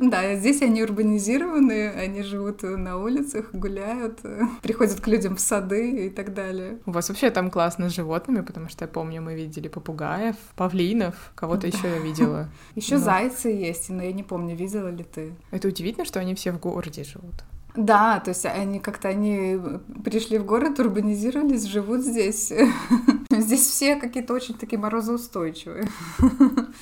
Да, 0.00 0.34
здесь 0.36 0.62
они 0.62 0.82
урбанизированы, 0.82 1.88
они 1.88 2.22
живут 2.22 2.62
на 2.62 2.98
улицах, 2.98 3.52
гуляют, 3.52 4.20
приходят 4.62 5.00
к 5.00 5.06
людям 5.08 5.36
в 5.36 5.40
сады 5.40 6.06
и 6.06 6.10
так 6.10 6.34
далее. 6.34 6.78
У 6.86 6.92
вас 6.92 7.08
вообще 7.08 7.30
там 7.30 7.50
классно 7.50 7.90
с 7.90 7.94
животными, 7.94 8.42
потому 8.42 8.68
что 8.68 8.84
я 8.84 8.88
помню, 8.88 9.22
мы 9.22 9.34
видели 9.34 9.68
попугаев, 9.88 10.36
павлинов, 10.54 11.14
кого-то 11.34 11.62
да. 11.62 11.68
еще 11.68 11.88
я 11.88 11.98
видела. 11.98 12.48
Еще 12.74 12.96
но... 12.96 13.04
зайцы 13.04 13.48
есть, 13.48 13.88
но 13.88 14.02
я 14.02 14.12
не 14.12 14.22
помню, 14.22 14.54
видела 14.54 14.88
ли 14.88 15.04
ты. 15.04 15.32
Это 15.50 15.68
удивительно, 15.68 16.04
что 16.04 16.20
они 16.20 16.34
все 16.34 16.52
в 16.52 16.60
городе 16.60 17.04
живут. 17.04 17.34
Да, 17.74 18.20
то 18.20 18.30
есть 18.30 18.44
они 18.44 18.80
как-то 18.80 19.08
они 19.08 19.58
пришли 20.04 20.38
в 20.38 20.44
город, 20.44 20.78
урбанизировались, 20.80 21.64
живут 21.64 22.02
здесь. 22.02 22.52
Здесь 23.30 23.60
все 23.60 23.96
какие-то 23.96 24.34
очень 24.34 24.54
такие 24.54 24.78
морозоустойчивые. 24.78 25.86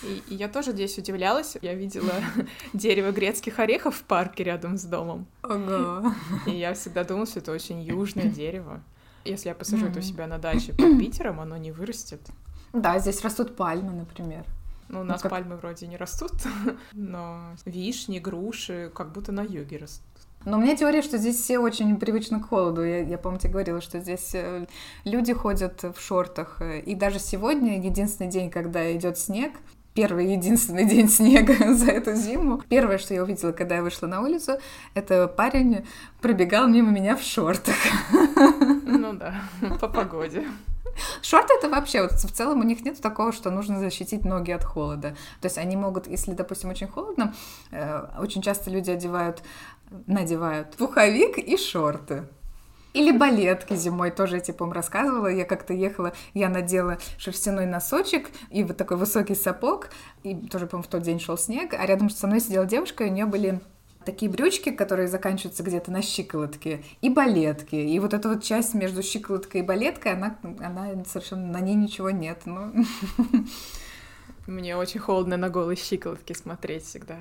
И, 0.05 0.23
и 0.33 0.35
я 0.37 0.49
тоже 0.49 0.71
здесь 0.73 0.97
удивлялась. 0.97 1.57
Я 1.61 1.75
видела 1.75 2.15
дерево 2.73 3.11
грецких 3.11 3.59
орехов 3.59 3.97
в 3.97 4.03
парке 4.05 4.45
рядом 4.45 4.79
с 4.79 4.85
домом. 4.85 5.27
Ага. 5.43 6.15
И 6.47 6.53
я 6.53 6.73
всегда 6.73 7.05
думала, 7.05 7.27
что 7.27 7.41
это 7.41 7.53
очень 7.53 7.83
южное 7.83 8.29
дерево. 8.29 8.81
Если 9.27 9.49
я 9.49 9.55
посажу 9.55 9.87
это 9.87 9.99
у 9.99 10.03
себя 10.03 10.27
на 10.27 10.39
даче 10.39 10.73
под 10.73 10.99
Питером, 10.99 11.41
оно 11.41 11.57
не 11.57 11.73
вырастет. 11.73 12.21
Да, 12.73 12.99
здесь 12.99 13.23
растут 13.23 13.57
пальмы, 13.57 13.93
например. 13.93 14.45
Ну, 14.89 15.01
у 15.01 15.05
нас 15.05 15.19
ну, 15.19 15.23
как... 15.23 15.31
пальмы 15.31 15.57
вроде 15.57 15.87
не 15.87 15.97
растут, 15.97 16.33
но 16.93 17.55
вишни, 17.65 18.19
груши 18.19 18.91
как 18.95 19.13
будто 19.13 19.33
на 19.33 19.43
юге 19.43 19.79
растут. 19.79 20.07
Но 20.45 20.59
у 20.59 20.61
меня 20.61 20.77
теория, 20.77 21.03
что 21.03 21.19
здесь 21.19 21.41
все 21.41 21.59
очень 21.59 21.97
привычны 21.99 22.41
к 22.41 22.49
холоду. 22.49 22.85
Я, 22.85 23.03
я 23.03 23.19
помню, 23.19 23.41
тебе 23.41 23.51
говорила, 23.51 23.81
что 23.81 23.99
здесь 23.99 24.31
э, 24.33 24.67
люди 25.05 25.33
ходят 25.33 25.83
в 25.83 26.01
шортах. 26.01 26.63
И 26.63 26.95
даже 26.95 27.19
сегодня, 27.19 27.83
единственный 27.83 28.31
день, 28.31 28.49
когда 28.49 28.95
идет 28.95 29.19
снег, 29.19 29.55
первый 29.97 30.33
единственный 30.33 30.85
день 30.85 31.09
снега 31.09 31.75
за 31.75 31.91
эту 31.91 32.15
зиму. 32.15 32.63
Первое, 32.69 32.99
что 32.99 33.15
я 33.15 33.23
увидела, 33.23 33.53
когда 33.53 33.77
я 33.77 33.83
вышла 33.83 34.07
на 34.07 34.21
улицу, 34.21 34.59
это 34.95 35.27
парень 35.27 35.87
пробегал 36.21 36.69
мимо 36.69 36.91
меня 36.91 37.17
в 37.17 37.23
шортах. 37.23 37.75
Ну 38.89 39.13
да, 39.13 39.35
по 39.81 39.89
погоде. 39.89 40.47
Шорты 41.21 41.55
это 41.59 41.69
вообще, 41.69 42.03
вот 42.03 42.13
в 42.13 42.33
целом 42.33 42.61
у 42.61 42.63
них 42.63 42.85
нет 42.85 43.01
такого, 43.01 43.33
что 43.33 43.51
нужно 43.51 43.79
защитить 43.79 44.25
ноги 44.25 44.51
от 44.53 44.65
холода. 44.65 45.11
То 45.41 45.47
есть 45.47 45.59
они 45.59 45.77
могут, 45.77 46.07
если, 46.07 46.33
допустим, 46.33 46.71
очень 46.71 46.89
холодно, 46.89 47.35
э, 47.73 48.07
очень 48.19 48.43
часто 48.43 48.71
люди 48.71 48.91
одевают, 48.91 49.43
надевают 50.07 50.77
пуховик 50.77 51.39
и 51.39 51.57
шорты. 51.57 52.25
Или 52.97 53.13
балетки 53.13 53.75
зимой, 53.77 54.11
тоже 54.11 54.37
я 54.37 54.41
типа 54.41 54.65
вам 54.65 54.73
рассказывала. 54.73 55.27
Я 55.27 55.45
как-то 55.45 55.75
ехала, 55.75 56.15
я 56.33 56.49
надела 56.49 56.97
шерстяной 57.19 57.67
носочек 57.67 58.31
и 58.49 58.65
вот 58.65 58.79
такой 58.79 58.97
высокий 58.97 59.35
сапог, 59.35 59.91
и 60.23 60.35
тоже, 60.35 60.67
по-моему, 60.67 60.85
в 60.85 60.91
тот 60.91 61.03
день 61.03 61.21
шел 61.21 61.37
снег, 61.37 61.75
а 61.75 61.85
рядом 61.85 62.09
со 62.09 62.27
мной 62.27 62.41
сидела 62.41 62.65
девушка, 62.65 63.05
и 63.05 63.11
у 63.11 63.13
нее 63.13 63.27
были 63.27 63.61
такие 64.07 64.31
брючки, 64.31 64.71
которые 64.71 65.09
заканчиваются 65.09 65.63
где-то 65.63 65.93
на 65.93 66.01
щиколотке, 66.01 66.83
и 67.03 67.11
балетки. 67.11 67.75
И 67.75 67.99
вот 67.99 68.15
эта 68.15 68.31
вот 68.31 68.43
часть 68.43 68.73
между 68.73 69.03
щиколоткой 69.03 69.61
и 69.61 69.65
балеткой, 69.65 70.15
она, 70.15 70.39
она 70.43 71.05
совершенно, 71.05 71.53
на 71.53 71.61
ней 71.61 71.75
ничего 71.75 72.09
нет. 72.09 72.47
Ну... 72.47 72.73
Мне 74.47 74.75
очень 74.75 75.01
холодно 75.01 75.37
на 75.37 75.51
голые 75.51 75.77
щиколотки 75.77 76.33
смотреть 76.33 76.85
всегда. 76.85 77.17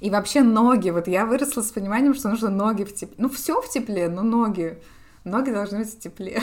И 0.00 0.08
вообще 0.08 0.40
ноги. 0.40 0.88
Вот 0.88 1.06
я 1.06 1.26
выросла 1.26 1.60
с 1.60 1.70
пониманием, 1.70 2.14
что 2.14 2.30
нужно 2.30 2.48
ноги 2.48 2.84
в 2.84 2.94
тепле. 2.94 3.16
Ну, 3.18 3.28
все 3.28 3.60
в 3.60 3.68
тепле, 3.68 4.08
но 4.08 4.22
ноги. 4.22 4.78
Ноги 5.28 5.50
должны 5.50 5.80
быть 5.80 5.92
в 5.92 5.98
тепле. 5.98 6.40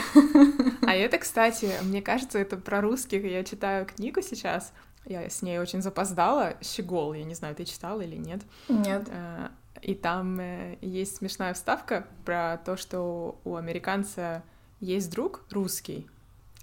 А 0.86 0.94
это, 0.94 1.18
кстати, 1.18 1.72
мне 1.84 2.02
кажется, 2.02 2.38
это 2.38 2.58
про 2.58 2.82
русских. 2.82 3.24
Я 3.24 3.44
читаю 3.44 3.86
книгу 3.86 4.22
сейчас. 4.22 4.72
Я 5.06 5.30
с 5.30 5.42
ней 5.42 5.60
очень 5.60 5.82
запоздала. 5.82 6.56
Щегол, 6.62 7.14
я 7.14 7.24
не 7.24 7.34
знаю, 7.34 7.56
ты 7.56 7.66
читала 7.66 8.02
или 8.02 8.16
нет? 8.16 8.42
Нет. 8.70 9.08
Э, 9.10 9.50
и 9.82 9.94
там 9.96 10.40
э, 10.40 10.78
есть 10.82 11.18
смешная 11.18 11.54
вставка 11.54 12.08
про 12.24 12.58
то, 12.64 12.78
что 12.78 13.40
у 13.44 13.56
американца 13.56 14.44
есть 14.80 15.12
друг 15.12 15.44
русский, 15.52 16.08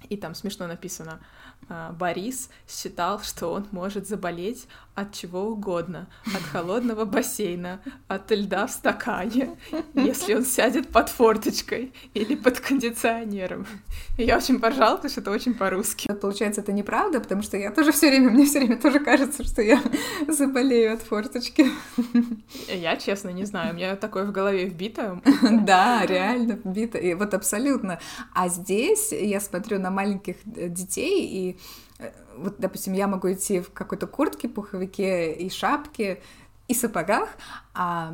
и 0.08 0.16
там 0.16 0.34
смешно 0.34 0.66
написано, 0.66 1.20
а, 1.68 1.92
Борис 1.92 2.50
считал, 2.68 3.20
что 3.20 3.52
он 3.52 3.68
может 3.70 4.08
заболеть 4.08 4.66
от 4.94 5.14
чего 5.14 5.44
угодно, 5.48 6.08
от 6.26 6.42
холодного 6.42 7.04
бассейна, 7.04 7.80
от 8.08 8.30
льда 8.30 8.66
в 8.66 8.70
стакане, 8.70 9.56
если 9.94 10.34
он 10.34 10.44
сядет 10.44 10.88
под 10.88 11.08
форточкой 11.08 11.92
или 12.12 12.34
под 12.34 12.60
кондиционером. 12.60 13.66
И 14.18 14.24
я 14.24 14.36
очень 14.36 14.60
поржала, 14.60 14.96
потому 14.96 15.10
что 15.10 15.20
это 15.22 15.30
очень 15.30 15.54
по-русски. 15.54 16.12
Получается, 16.12 16.60
это 16.60 16.72
неправда, 16.72 17.20
потому 17.20 17.42
что 17.42 17.56
я 17.56 17.70
тоже 17.70 17.92
все 17.92 18.10
время, 18.10 18.30
мне 18.30 18.44
все 18.44 18.58
время 18.58 18.76
тоже 18.76 19.00
кажется, 19.00 19.44
что 19.44 19.62
я 19.62 19.80
заболею 20.28 20.92
от 20.92 21.00
форточки. 21.00 21.70
Я, 22.68 22.96
честно, 22.96 23.30
не 23.30 23.44
знаю, 23.44 23.72
у 23.72 23.76
меня 23.76 23.96
такое 23.96 24.24
в 24.24 24.32
голове 24.32 24.66
вбито. 24.66 25.22
Да, 25.62 26.04
реально 26.04 26.58
вбито, 26.62 26.98
и 26.98 27.14
вот 27.14 27.32
абсолютно. 27.32 27.98
А 28.34 28.48
здесь 28.48 29.12
я 29.12 29.40
смотрю 29.40 29.78
на 29.78 29.90
маленьких 29.90 30.36
детей, 30.44 31.26
и 31.26 31.58
вот, 32.36 32.56
допустим, 32.58 32.92
я 32.92 33.06
могу 33.06 33.32
идти 33.32 33.60
в 33.60 33.72
какой-то 33.72 34.06
куртке, 34.06 34.48
пуховике 34.48 35.32
и 35.32 35.50
шапке, 35.50 36.20
и 36.68 36.74
сапогах, 36.74 37.28
а 37.74 38.12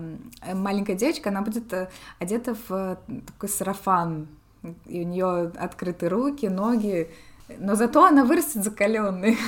маленькая 0.53 0.95
девочка, 0.95 1.31
она 1.31 1.43
будет 1.43 1.73
э, 1.73 1.89
одета 2.19 2.57
в 2.69 2.99
такой 3.27 3.49
сарафан, 3.49 4.27
и 4.87 5.03
у 5.03 5.05
нее 5.05 5.53
открыты 5.57 6.09
руки, 6.09 6.47
ноги, 6.47 7.11
но 7.59 7.75
зато 7.75 8.05
она 8.05 8.25
вырастет 8.25 8.65
закаленной. 8.65 9.39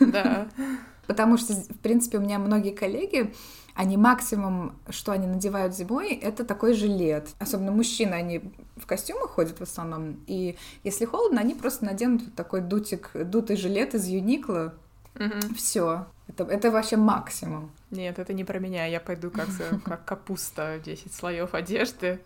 Да. 0.00 0.46
Потому 1.06 1.36
что, 1.36 1.54
в 1.54 1.78
принципе, 1.82 2.18
у 2.18 2.20
меня 2.20 2.38
многие 2.38 2.70
коллеги, 2.70 3.34
они 3.80 3.96
максимум, 3.96 4.76
что 4.90 5.12
они 5.12 5.26
надевают 5.26 5.74
зимой, 5.74 6.12
это 6.12 6.44
такой 6.44 6.74
жилет. 6.74 7.30
Особенно 7.38 7.72
мужчины, 7.72 8.12
они 8.12 8.42
в 8.76 8.84
костюмах 8.84 9.30
ходят 9.30 9.58
в 9.58 9.62
основном. 9.62 10.20
И 10.26 10.58
если 10.84 11.06
холодно, 11.06 11.40
они 11.40 11.54
просто 11.54 11.86
наденут 11.86 12.24
вот 12.24 12.34
такой 12.34 12.60
дутик, 12.60 13.10
дутый 13.14 13.56
жилет 13.56 13.94
из 13.94 14.06
Юникла. 14.06 14.74
Угу. 15.14 15.54
Все. 15.56 16.06
Это, 16.28 16.44
это 16.44 16.70
вообще 16.70 16.98
максимум. 16.98 17.70
Нет, 17.90 18.18
это 18.18 18.34
не 18.34 18.44
про 18.44 18.58
меня. 18.58 18.84
Я 18.84 19.00
пойду 19.00 19.30
как, 19.30 19.48
как 19.86 20.04
капуста, 20.04 20.78
10 20.84 21.14
слоев 21.14 21.54
одежды. 21.54 22.20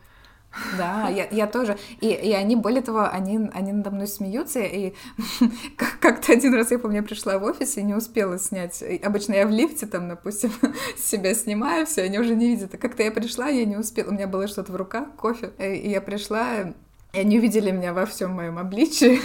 Да, 0.78 1.08
я, 1.08 1.26
я 1.30 1.46
тоже. 1.46 1.78
И, 2.00 2.08
и 2.08 2.32
они, 2.32 2.56
более 2.56 2.82
того, 2.82 3.08
они, 3.10 3.50
они 3.52 3.72
надо 3.72 3.90
мной 3.90 4.06
смеются. 4.06 4.60
И 4.60 4.94
как-то 6.00 6.32
один 6.32 6.54
раз 6.54 6.70
я 6.70 6.78
помню, 6.78 6.98
я 6.98 7.02
пришла 7.02 7.38
в 7.38 7.44
офис 7.44 7.76
и 7.76 7.82
не 7.82 7.94
успела 7.94 8.38
снять. 8.38 8.82
Обычно 9.02 9.34
я 9.34 9.46
в 9.46 9.50
лифте 9.50 9.86
там, 9.86 10.08
допустим, 10.08 10.52
себя 10.96 11.34
снимаю, 11.34 11.86
все, 11.86 12.02
они 12.02 12.18
уже 12.18 12.34
не 12.34 12.48
видят. 12.48 12.74
А 12.74 12.78
как-то 12.78 13.02
я 13.02 13.10
пришла, 13.10 13.48
я 13.48 13.64
не 13.64 13.76
успела. 13.76 14.10
У 14.10 14.14
меня 14.14 14.26
было 14.26 14.48
что-то 14.48 14.72
в 14.72 14.76
руках, 14.76 15.08
кофе. 15.16 15.52
И 15.58 15.90
я 15.90 16.00
пришла, 16.00 16.74
и 17.14 17.18
они 17.20 17.38
увидели 17.38 17.70
меня 17.70 17.92
во 17.92 18.06
всем 18.06 18.32
моем 18.32 18.58
обличии. 18.58 19.20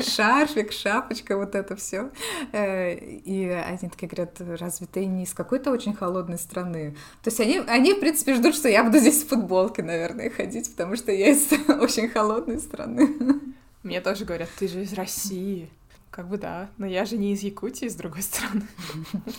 Шарфик, 0.00 0.72
шапочка, 0.72 1.36
вот 1.36 1.54
это 1.54 1.74
все. 1.74 2.10
Э, 2.52 2.94
и 2.94 3.48
они 3.48 3.90
такие 3.90 4.08
говорят, 4.08 4.40
разве 4.40 4.86
ты 4.86 5.04
не 5.04 5.24
из 5.24 5.34
какой-то 5.34 5.72
очень 5.72 5.94
холодной 5.94 6.38
страны? 6.38 6.96
То 7.22 7.30
есть 7.30 7.40
они, 7.40 7.58
они, 7.66 7.94
в 7.94 8.00
принципе, 8.00 8.34
ждут, 8.34 8.54
что 8.54 8.68
я 8.68 8.84
буду 8.84 8.98
здесь 8.98 9.24
в 9.24 9.28
футболке, 9.28 9.82
наверное, 9.82 10.30
ходить, 10.30 10.70
потому 10.70 10.94
что 10.96 11.10
я 11.10 11.30
из 11.30 11.50
очень 11.68 12.08
холодной 12.08 12.60
страны. 12.60 13.08
Мне 13.82 14.00
тоже 14.00 14.24
говорят, 14.24 14.48
ты 14.56 14.68
же 14.68 14.82
из 14.82 14.92
России. 14.92 15.68
Как 16.10 16.28
бы 16.28 16.38
да, 16.38 16.70
но 16.78 16.86
я 16.86 17.04
же 17.04 17.18
не 17.18 17.32
из 17.32 17.42
Якутии, 17.42 17.88
с 17.88 17.94
другой 17.96 18.22
стороны. 18.22 18.62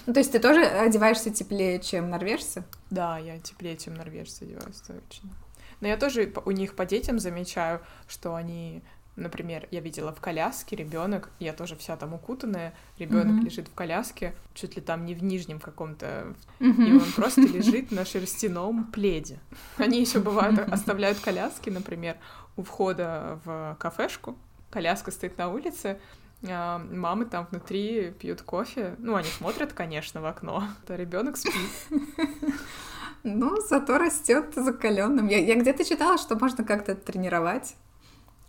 Ну, 0.06 0.14
то 0.14 0.20
есть 0.20 0.32
ты 0.32 0.40
тоже 0.40 0.64
одеваешься 0.64 1.32
теплее, 1.32 1.80
чем 1.80 2.10
норвежцы? 2.10 2.66
Да, 2.92 3.18
я 3.18 3.40
теплее, 3.40 3.78
чем 3.78 3.96
норвежцы 3.96 4.44
одеваюсь, 4.44 4.82
точно. 4.86 5.30
Но 5.80 5.88
я 5.88 5.98
тоже 5.98 6.32
у 6.46 6.52
них 6.52 6.76
по 6.76 6.86
детям 6.86 7.20
замечаю, 7.20 7.82
что 8.08 8.36
они 8.36 8.82
Например, 9.18 9.68
я 9.72 9.80
видела 9.80 10.14
в 10.14 10.22
коляске 10.22 10.76
ребенок, 10.76 11.32
я 11.40 11.52
тоже 11.52 11.76
вся 11.76 11.98
там 11.98 12.14
укутанная, 12.14 12.76
ребенок 13.00 13.42
mm-hmm. 13.42 13.46
лежит 13.46 13.68
в 13.68 13.74
коляске, 13.74 14.36
чуть 14.54 14.76
ли 14.76 14.82
там 14.82 15.08
не 15.08 15.16
в 15.16 15.24
нижнем 15.24 15.60
каком-то, 15.60 16.36
mm-hmm. 16.60 16.86
и 16.88 16.94
он 16.94 17.12
просто 17.16 17.42
лежит 17.42 17.92
на 17.92 18.06
шерстяном 18.06 18.92
пледе. 18.92 19.40
Они 19.78 20.00
еще 20.00 20.20
бывают 20.20 20.60
оставляют 20.72 21.18
коляски, 21.18 21.72
например, 21.72 22.18
у 22.58 22.62
входа 22.62 23.40
в 23.44 23.76
кафешку, 23.80 24.38
коляска 24.70 25.10
стоит 25.10 25.36
на 25.40 25.50
улице, 25.50 26.00
а 26.48 26.78
мамы 26.78 27.26
там 27.26 27.48
внутри 27.50 28.12
пьют 28.12 28.44
кофе. 28.44 28.96
Ну, 29.00 29.16
они 29.16 29.28
смотрят, 29.30 29.74
конечно, 29.74 30.22
в 30.22 30.26
окно. 30.28 30.64
А 30.88 30.96
ребенок 30.96 31.38
спит. 31.38 31.54
Ну, 33.24 33.58
зато 33.62 33.98
растет 33.98 34.54
закаленным. 34.56 35.28
Я, 35.28 35.40
я 35.40 35.56
где-то 35.56 35.84
читала, 35.84 36.18
что 36.18 36.38
можно 36.38 36.64
как-то 36.64 36.96
тренировать, 36.96 37.76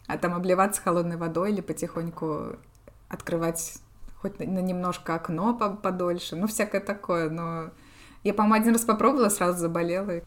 а 0.06 0.18
там 0.18 0.34
обливаться 0.34 0.82
холодной 0.82 1.16
водой 1.16 1.52
или 1.52 1.60
потихоньку 1.60 2.56
открывать 3.08 3.78
хоть 4.20 4.38
на 4.38 4.60
немножко 4.60 5.14
окно 5.14 5.54
подольше, 5.54 6.36
ну, 6.36 6.46
всякое 6.46 6.80
такое, 6.80 7.30
но 7.30 7.70
я, 8.24 8.34
по-моему, 8.34 8.62
один 8.62 8.72
раз 8.72 8.82
попробовала, 8.82 9.28
сразу 9.28 9.58
заболела. 9.58 10.22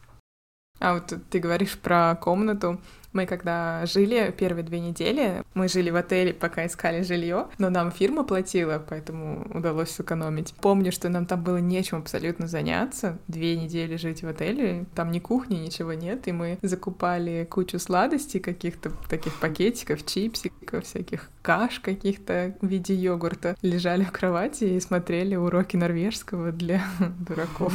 А 0.82 0.96
вот 0.96 1.14
ты 1.30 1.40
говоришь 1.40 1.78
про 1.78 2.16
комнату. 2.16 2.80
Мы 3.14 3.26
когда 3.26 3.86
жили 3.86 4.34
первые 4.38 4.64
две 4.64 4.80
недели, 4.80 5.44
мы 5.54 5.68
жили 5.68 5.90
в 5.90 5.98
отеле, 5.98 6.34
пока 6.34 6.66
искали 6.66 7.02
жилье, 7.02 7.48
но 7.58 7.70
нам 7.70 7.92
фирма 7.92 8.24
платила, 8.24 8.84
поэтому 8.88 9.46
удалось 9.54 9.90
сэкономить. 9.92 10.54
Помню, 10.62 10.92
что 10.92 11.10
нам 11.10 11.26
там 11.26 11.44
было 11.44 11.58
нечем 11.58 11.98
абсолютно 11.98 12.48
заняться. 12.48 13.18
Две 13.28 13.58
недели 13.58 13.98
жить 13.98 14.24
в 14.24 14.28
отеле, 14.28 14.86
там 14.96 15.12
ни 15.12 15.20
кухни, 15.20 15.56
ничего 15.56 15.94
нет, 15.94 16.28
и 16.28 16.32
мы 16.32 16.58
закупали 16.62 17.46
кучу 17.50 17.80
сладостей, 17.80 18.40
каких-то 18.40 18.92
таких 19.10 19.38
пакетиков, 19.40 20.06
чипсиков, 20.06 20.86
всяких 20.86 21.30
каш 21.42 21.80
каких-то 21.80 22.56
в 22.62 22.68
виде 22.68 22.94
йогурта. 22.94 23.58
Лежали 23.62 24.06
в 24.06 24.12
кровати 24.12 24.64
и 24.64 24.80
смотрели 24.80 25.36
уроки 25.36 25.76
норвежского 25.76 26.52
для 26.54 26.82
дураков. 27.28 27.74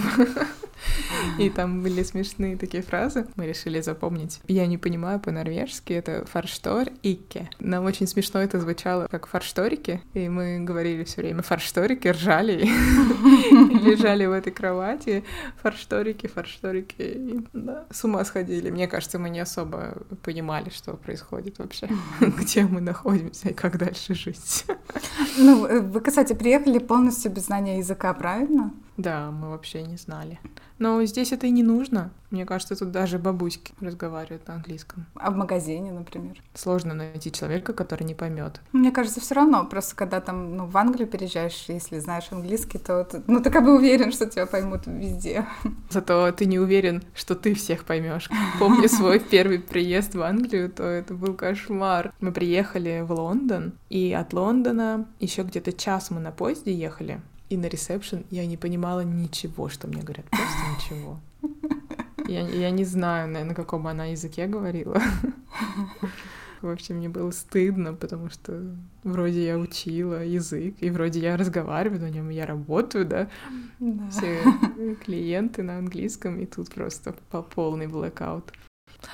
И 1.38 1.50
там 1.50 1.83
были 1.83 2.02
смешные 2.02 2.56
такие 2.56 2.83
фразы. 2.83 3.26
Мы 3.37 3.47
решили 3.47 3.80
запомнить. 3.80 4.40
Я 4.49 4.66
не 4.66 4.78
понимаю 4.78 5.21
по-норвежски, 5.21 5.92
это 5.92 6.25
фарштор 6.26 6.88
икке. 7.02 7.50
Нам 7.61 7.85
очень 7.85 8.06
смешно 8.06 8.40
это 8.40 8.61
звучало 8.61 9.06
как 9.11 9.26
фаршторики, 9.26 10.02
и 10.14 10.28
мы 10.28 10.61
говорили 10.61 11.04
все 11.04 11.23
время 11.23 11.42
фаршторики, 11.42 12.09
ржали, 12.09 12.62
лежали 13.85 14.26
в 14.26 14.33
этой 14.33 14.52
кровати, 14.52 15.25
фаршторики, 15.62 16.26
фаршторики, 16.26 17.45
с 17.90 18.04
ума 18.04 18.25
сходили. 18.25 18.71
Мне 18.71 18.88
кажется, 18.88 19.18
мы 19.18 19.30
не 19.30 19.40
особо 19.40 19.99
понимали, 20.23 20.71
что 20.71 20.95
происходит 20.95 21.59
вообще, 21.59 21.88
где 22.21 22.64
мы 22.64 22.80
находимся 22.80 23.50
и 23.50 23.54
как 23.54 23.78
дальше 23.78 24.14
жить. 24.14 24.64
Ну, 25.38 25.83
вы, 25.83 26.00
кстати, 26.00 26.33
приехали 26.33 26.78
полностью 26.78 27.30
без 27.33 27.47
знания 27.47 27.78
языка, 27.78 28.12
правильно? 28.14 28.73
Да, 28.97 29.31
мы 29.31 29.50
вообще 29.50 29.83
не 29.83 29.97
знали. 29.97 30.38
Но 30.79 31.03
здесь 31.05 31.33
это 31.33 31.47
и 31.47 31.50
не 31.50 31.62
нужно. 31.62 32.11
Мне 32.31 32.45
кажется, 32.45 32.76
тут 32.76 32.91
даже 32.91 33.19
бабуськи 33.19 33.73
разговаривают 33.81 34.47
на 34.49 34.55
английском. 34.55 35.07
А 35.15 35.31
в 35.31 35.37
магазине, 35.37 35.93
например? 35.93 36.43
Сложно 36.55 36.93
найти 36.93 37.31
человека, 37.31 37.73
который 37.73 38.05
не 38.05 38.15
поймет. 38.15 38.61
Мне 38.73 38.91
кажется, 38.91 39.21
все 39.21 39.35
равно. 39.35 39.65
Просто 39.65 39.95
когда 39.95 40.21
там 40.21 40.57
ну, 40.57 40.67
в 40.67 40.76
Англию 40.76 41.09
переезжаешь, 41.09 41.65
если 41.69 41.99
знаешь 41.99 42.29
английский, 42.31 42.79
то 42.79 43.05
ты, 43.05 43.23
ну 43.26 43.43
ты 43.43 43.50
как 43.50 43.65
бы 43.65 43.76
уверен, 43.76 44.12
что 44.12 44.26
тебя 44.26 44.47
поймут 44.47 44.87
везде. 44.87 45.47
Зато 45.91 46.33
ты 46.33 46.47
не 46.47 46.59
уверен, 46.59 47.03
что 47.15 47.35
ты 47.35 47.55
всех 47.55 47.85
поймешь. 47.85 48.29
Помню 48.59 48.88
свой 48.88 49.21
первый 49.31 49.59
приезд 49.59 50.15
в 50.15 50.23
Англию, 50.23 50.71
то 50.71 50.83
это 50.85 51.15
был 51.15 51.35
кошмар. 51.35 52.12
Мы 52.21 52.33
приехали 52.33 53.03
в 53.07 53.12
Лондон, 53.12 53.73
и 53.88 54.12
от 54.12 54.33
Лондона 54.33 55.07
еще 55.21 55.43
где-то 55.43 55.73
час 55.73 56.11
мы 56.11 56.21
на 56.21 56.33
поезде 56.33 56.73
ехали. 56.73 57.21
И 57.49 57.57
на 57.57 57.67
ресепшн 57.67 58.25
я 58.31 58.47
не 58.47 58.57
понимала 58.57 59.00
ничего, 59.00 59.69
что 59.69 59.87
мне 59.87 60.03
говорят. 60.03 60.26
Просто 60.31 60.59
ничего. 60.75 61.21
Я, 62.29 62.49
я 62.49 62.71
не 62.71 62.85
знаю, 62.85 63.29
на, 63.29 63.45
на 63.45 63.55
каком 63.55 63.87
она 63.87 64.07
языке 64.07 64.47
говорила. 64.47 65.00
В 66.62 66.71
общем, 66.71 66.97
мне 66.97 67.09
было 67.09 67.31
стыдно, 67.31 67.95
потому 67.95 68.31
что 68.31 68.76
вроде 69.05 69.45
я 69.45 69.59
учила 69.59 70.25
язык, 70.25 70.76
и 70.81 70.91
вроде 70.91 71.21
я 71.21 71.37
разговариваю 71.37 72.00
на 72.00 72.11
нем, 72.11 72.31
я 72.31 72.47
работаю, 72.47 73.05
да? 73.05 73.29
да. 73.79 74.11
Все 74.11 74.41
клиенты 75.05 75.62
на 75.62 75.79
английском, 75.79 76.41
и 76.41 76.47
тут 76.47 76.71
просто 76.71 77.15
по 77.31 77.43
полный 77.43 77.87
блэкаут. 77.87 78.53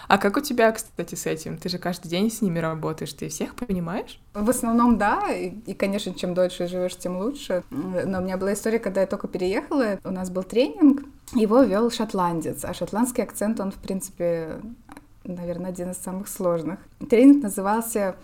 А 0.09 0.19
как 0.19 0.37
у 0.37 0.41
тебя, 0.41 0.73
кстати, 0.73 1.15
с 1.15 1.27
этим? 1.27 1.57
Ты 1.59 1.69
же 1.69 1.79
каждый 1.79 2.09
день 2.09 2.31
с 2.31 2.43
ними 2.43 2.59
работаешь, 2.59 3.13
ты 3.13 3.29
всех 3.29 3.55
понимаешь? 3.55 4.21
В 4.35 4.49
основном, 4.51 4.99
да, 4.99 5.33
и, 5.33 5.51
и 5.67 5.75
конечно, 5.75 6.15
чем 6.15 6.35
дольше 6.35 6.67
живешь, 6.67 6.97
тем 6.97 7.19
лучше. 7.19 7.63
Но 7.71 8.19
у 8.19 8.23
меня 8.23 8.37
была 8.37 8.53
история, 8.53 8.79
когда 8.79 9.01
я 9.01 9.07
только 9.07 9.29
переехала, 9.29 9.99
у 10.05 10.11
нас 10.11 10.31
был 10.31 10.43
тренинг, 10.43 11.03
его 11.35 11.63
вел 11.63 11.91
шотландец, 11.91 12.65
а 12.65 12.75
шотландский 12.75 13.23
акцент, 13.23 13.61
он, 13.61 13.73
в 13.73 13.77
принципе, 13.77 14.61
наверное, 15.25 15.71
один 15.71 15.91
из 15.91 15.99
самых 15.99 16.29
сложных. 16.29 16.79
Тренинг 17.09 17.43
назывался 17.43 18.17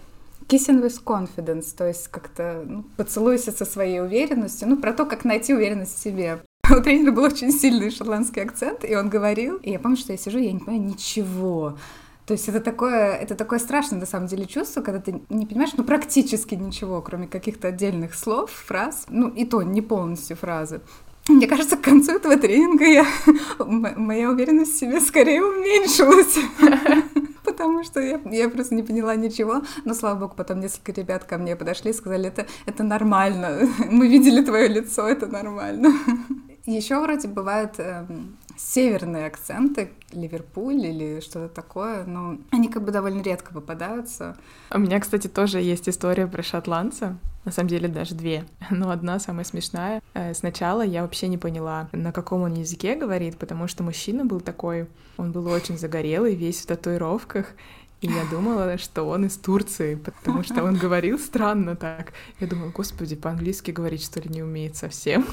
Kissing 0.46 0.82
with 0.82 1.02
confidence, 1.04 1.76
то 1.76 1.86
есть 1.86 2.08
как-то 2.08 2.62
ну, 2.66 2.84
поцелуйся 2.96 3.52
со 3.52 3.64
своей 3.64 4.00
уверенностью, 4.00 4.68
ну, 4.68 4.78
про 4.78 4.92
то, 4.92 5.04
как 5.04 5.24
найти 5.24 5.52
уверенность 5.52 5.96
в 5.96 6.02
себе. 6.02 6.40
У 6.76 6.82
тренера 6.82 7.12
был 7.12 7.22
очень 7.24 7.50
сильный 7.50 7.90
шотландский 7.90 8.42
акцент, 8.42 8.84
и 8.84 8.94
он 8.94 9.08
говорил, 9.08 9.56
и 9.56 9.70
я 9.70 9.78
помню, 9.78 9.96
что 9.96 10.12
я 10.12 10.18
сижу, 10.18 10.38
я 10.38 10.52
не 10.52 10.58
понимаю 10.58 10.82
ничего. 10.82 11.78
То 12.26 12.32
есть 12.32 12.46
это 12.48 12.60
такое, 12.60 13.14
это 13.14 13.34
такое 13.34 13.58
страшное 13.58 13.98
на 13.98 14.04
самом 14.06 14.26
деле 14.26 14.44
чувство, 14.44 14.82
когда 14.82 15.00
ты 15.00 15.22
не 15.30 15.46
понимаешь, 15.46 15.70
ну 15.76 15.84
практически 15.84 16.54
ничего, 16.54 17.00
кроме 17.00 17.26
каких-то 17.26 17.68
отдельных 17.68 18.14
слов, 18.14 18.50
фраз, 18.50 19.06
ну 19.08 19.28
и 19.28 19.46
то 19.46 19.62
не 19.62 19.80
полностью 19.80 20.36
фразы. 20.36 20.82
Мне 21.28 21.46
кажется, 21.46 21.76
к 21.76 21.82
концу 21.82 22.12
этого 22.12 22.36
тренинга 22.36 22.84
я, 22.84 23.06
моя 23.58 24.30
уверенность 24.30 24.74
в 24.74 24.78
себе 24.78 25.00
скорее 25.00 25.42
уменьшилась. 25.42 26.38
Потому 27.44 27.82
что 27.82 28.00
я, 28.00 28.20
я 28.30 28.48
просто 28.50 28.74
не 28.74 28.82
поняла 28.82 29.16
ничего. 29.16 29.62
Но, 29.84 29.94
слава 29.94 30.18
богу, 30.18 30.34
потом 30.36 30.60
несколько 30.60 30.92
ребят 30.92 31.24
ко 31.24 31.38
мне 31.38 31.56
подошли 31.56 31.90
и 31.90 31.94
сказали, 31.94 32.28
это, 32.28 32.46
это 32.66 32.82
нормально. 32.82 33.68
Мы 33.90 34.08
видели 34.08 34.42
твое 34.42 34.68
лицо, 34.68 35.08
это 35.08 35.26
нормально. 35.26 35.94
Еще 36.68 37.00
вроде 37.00 37.28
бывают 37.28 37.76
э, 37.78 38.06
северные 38.58 39.24
акценты, 39.24 39.90
Ливерпуль 40.12 40.84
или 40.84 41.20
что-то 41.20 41.48
такое, 41.48 42.04
но 42.04 42.36
они 42.50 42.68
как 42.68 42.84
бы 42.84 42.92
довольно 42.92 43.22
редко 43.22 43.54
попадаются. 43.54 44.36
У 44.70 44.78
меня, 44.78 45.00
кстати, 45.00 45.28
тоже 45.28 45.62
есть 45.62 45.88
история 45.88 46.26
про 46.26 46.42
шотландца. 46.42 47.16
На 47.46 47.52
самом 47.52 47.70
деле 47.70 47.88
даже 47.88 48.14
две, 48.14 48.44
но 48.70 48.90
одна 48.90 49.18
самая 49.18 49.46
смешная. 49.46 50.02
Э, 50.12 50.34
сначала 50.34 50.82
я 50.82 51.00
вообще 51.00 51.28
не 51.28 51.38
поняла, 51.38 51.88
на 51.92 52.12
каком 52.12 52.42
он 52.42 52.52
языке 52.52 52.96
говорит, 52.96 53.38
потому 53.38 53.66
что 53.66 53.82
мужчина 53.82 54.26
был 54.26 54.40
такой, 54.40 54.88
он 55.16 55.32
был 55.32 55.46
очень 55.46 55.78
загорелый, 55.78 56.34
весь 56.34 56.60
в 56.60 56.66
татуировках, 56.66 57.46
и 58.00 58.06
я 58.06 58.24
думала, 58.30 58.78
что 58.78 59.04
он 59.04 59.26
из 59.26 59.36
Турции, 59.36 59.96
потому 59.96 60.42
что 60.44 60.62
он 60.62 60.76
говорил 60.76 61.18
странно 61.18 61.74
так. 61.74 62.12
Я 62.38 62.46
думала, 62.46 62.70
господи, 62.70 63.16
по-английски 63.16 63.72
говорить, 63.72 64.04
что 64.04 64.20
ли, 64.20 64.28
не 64.28 64.42
умеет 64.42 64.76
совсем. 64.76 65.26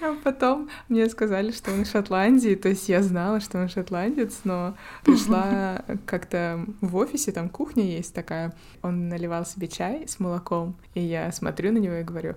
А 0.00 0.14
потом 0.22 0.68
мне 0.88 1.08
сказали, 1.08 1.50
что 1.50 1.72
он 1.72 1.82
из 1.82 1.90
Шотландии, 1.90 2.54
то 2.54 2.68
есть 2.68 2.88
я 2.90 3.02
знала, 3.02 3.40
что 3.40 3.58
он 3.58 3.70
шотландец, 3.70 4.40
но 4.44 4.76
пришла 5.02 5.82
как-то 6.04 6.66
в 6.82 6.96
офисе, 6.96 7.32
там 7.32 7.48
кухня 7.48 7.84
есть 7.84 8.12
такая, 8.12 8.54
он 8.82 9.08
наливал 9.08 9.46
себе 9.46 9.66
чай 9.66 10.06
с 10.06 10.20
молоком, 10.20 10.76
и 10.92 11.00
я 11.00 11.32
смотрю 11.32 11.72
на 11.72 11.78
него 11.78 11.94
и 11.94 12.02
говорю, 12.02 12.34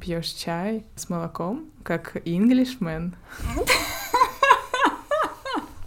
пьешь 0.00 0.28
чай 0.28 0.86
с 0.94 1.08
молоком, 1.08 1.66
как 1.82 2.16
Englishman. 2.24 3.14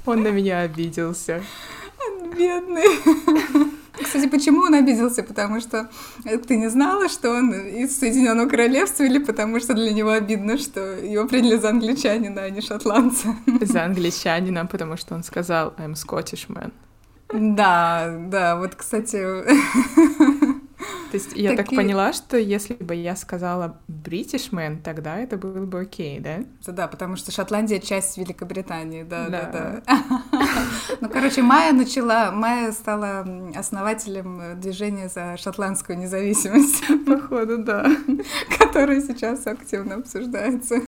Он 0.05 0.23
на 0.23 0.31
меня 0.31 0.61
обиделся 0.61 1.41
бедный. 2.35 3.71
Кстати, 4.03 4.27
почему 4.27 4.61
он 4.61 4.73
обиделся? 4.73 5.23
Потому 5.23 5.59
что 5.61 5.89
ты 6.47 6.57
не 6.57 6.69
знала, 6.69 7.09
что 7.09 7.29
он 7.29 7.51
из 7.53 7.97
Соединенного 7.99 8.49
Королевства, 8.49 9.03
или 9.03 9.19
потому 9.19 9.59
что 9.59 9.73
для 9.73 9.91
него 9.91 10.09
обидно, 10.09 10.57
что 10.57 10.79
его 10.97 11.27
приняли 11.27 11.57
за 11.57 11.69
англичанина, 11.69 12.43
а 12.43 12.49
не 12.49 12.61
шотландца? 12.61 13.35
За 13.61 13.83
англичанина, 13.83 14.65
потому 14.65 14.97
что 14.97 15.15
он 15.15 15.23
сказал 15.23 15.73
«I'm 15.77 15.93
Scottish 15.93 16.47
man». 16.47 16.71
Да, 17.33 18.17
да, 18.27 18.57
вот, 18.57 18.75
кстати, 18.75 19.17
то 21.11 21.17
есть 21.17 21.33
я 21.35 21.55
так 21.55 21.69
поняла, 21.69 22.13
что 22.13 22.37
если 22.37 22.73
бы 22.73 22.95
я 22.95 23.15
сказала 23.15 23.79
Бritishman, 23.87 24.81
тогда 24.81 25.17
это 25.17 25.37
было 25.37 25.65
бы 25.65 25.81
окей, 25.81 26.19
да? 26.19 26.43
Да, 26.65 26.87
потому 26.87 27.15
что 27.15 27.31
Шотландия 27.31 27.79
часть 27.79 28.17
Великобритании, 28.17 29.03
да, 29.03 29.27
да, 29.29 29.51
да. 29.51 30.40
Ну, 30.99 31.09
короче, 31.09 31.41
Майя 31.41 31.73
начала, 31.73 32.31
Майя 32.31 32.71
стала 32.71 33.27
основателем 33.55 34.59
движения 34.59 35.09
за 35.09 35.37
шотландскую 35.37 35.97
независимость. 35.97 36.83
Походу, 37.05 37.63
да. 37.63 37.85
Который 38.59 39.01
сейчас 39.01 39.47
активно 39.47 39.95
обсуждается. 39.95 40.81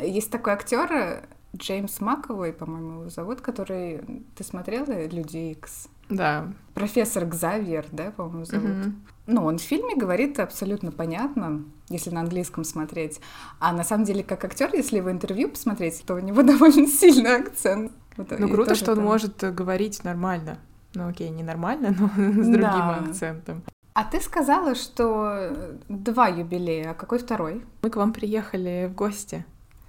Есть 0.00 0.30
такой 0.30 0.54
актер 0.54 1.28
Джеймс 1.56 2.00
Маковой, 2.00 2.52
по-моему, 2.52 3.00
его 3.00 3.10
зовут, 3.10 3.40
который... 3.40 4.00
Ты 4.36 4.44
смотрела 4.44 5.06
«Люди 5.06 5.52
Икс»? 5.52 5.88
Да. 6.08 6.52
Профессор 6.74 7.24
Гзавьер, 7.26 7.86
да, 7.92 8.10
по-моему, 8.10 8.44
зовут. 8.44 8.70
Угу. 8.70 8.92
Ну, 9.26 9.44
он 9.44 9.58
в 9.58 9.62
фильме 9.62 9.94
говорит 9.94 10.40
абсолютно 10.40 10.90
понятно, 10.90 11.64
если 11.88 12.10
на 12.10 12.20
английском 12.20 12.64
смотреть. 12.64 13.20
А 13.60 13.72
на 13.72 13.84
самом 13.84 14.04
деле, 14.04 14.22
как 14.22 14.44
актер, 14.44 14.70
если 14.72 14.98
его 14.98 15.10
интервью 15.10 15.50
посмотреть, 15.50 16.02
то 16.06 16.14
у 16.14 16.18
него 16.18 16.42
довольно 16.42 16.86
сильный 16.86 17.36
акцент. 17.36 17.92
Вот, 18.18 18.38
ну, 18.38 18.48
круто, 18.48 18.74
что 18.74 18.92
он 18.92 19.00
может 19.00 19.42
говорить 19.54 20.04
нормально. 20.04 20.58
Ну, 20.94 21.08
окей, 21.08 21.30
не 21.30 21.42
нормально, 21.42 21.94
но 21.98 22.08
с 22.42 22.46
другим 22.46 22.60
да. 22.60 22.96
акцентом. 22.96 23.62
А 23.94 24.04
ты 24.04 24.20
сказала, 24.20 24.74
что 24.74 25.76
два 25.88 26.28
юбилея, 26.28 26.90
а 26.90 26.94
какой 26.94 27.18
второй? 27.18 27.64
Мы 27.82 27.90
к 27.90 27.96
вам 27.96 28.12
приехали 28.12 28.88
в 28.90 28.94
гости. 28.94 29.44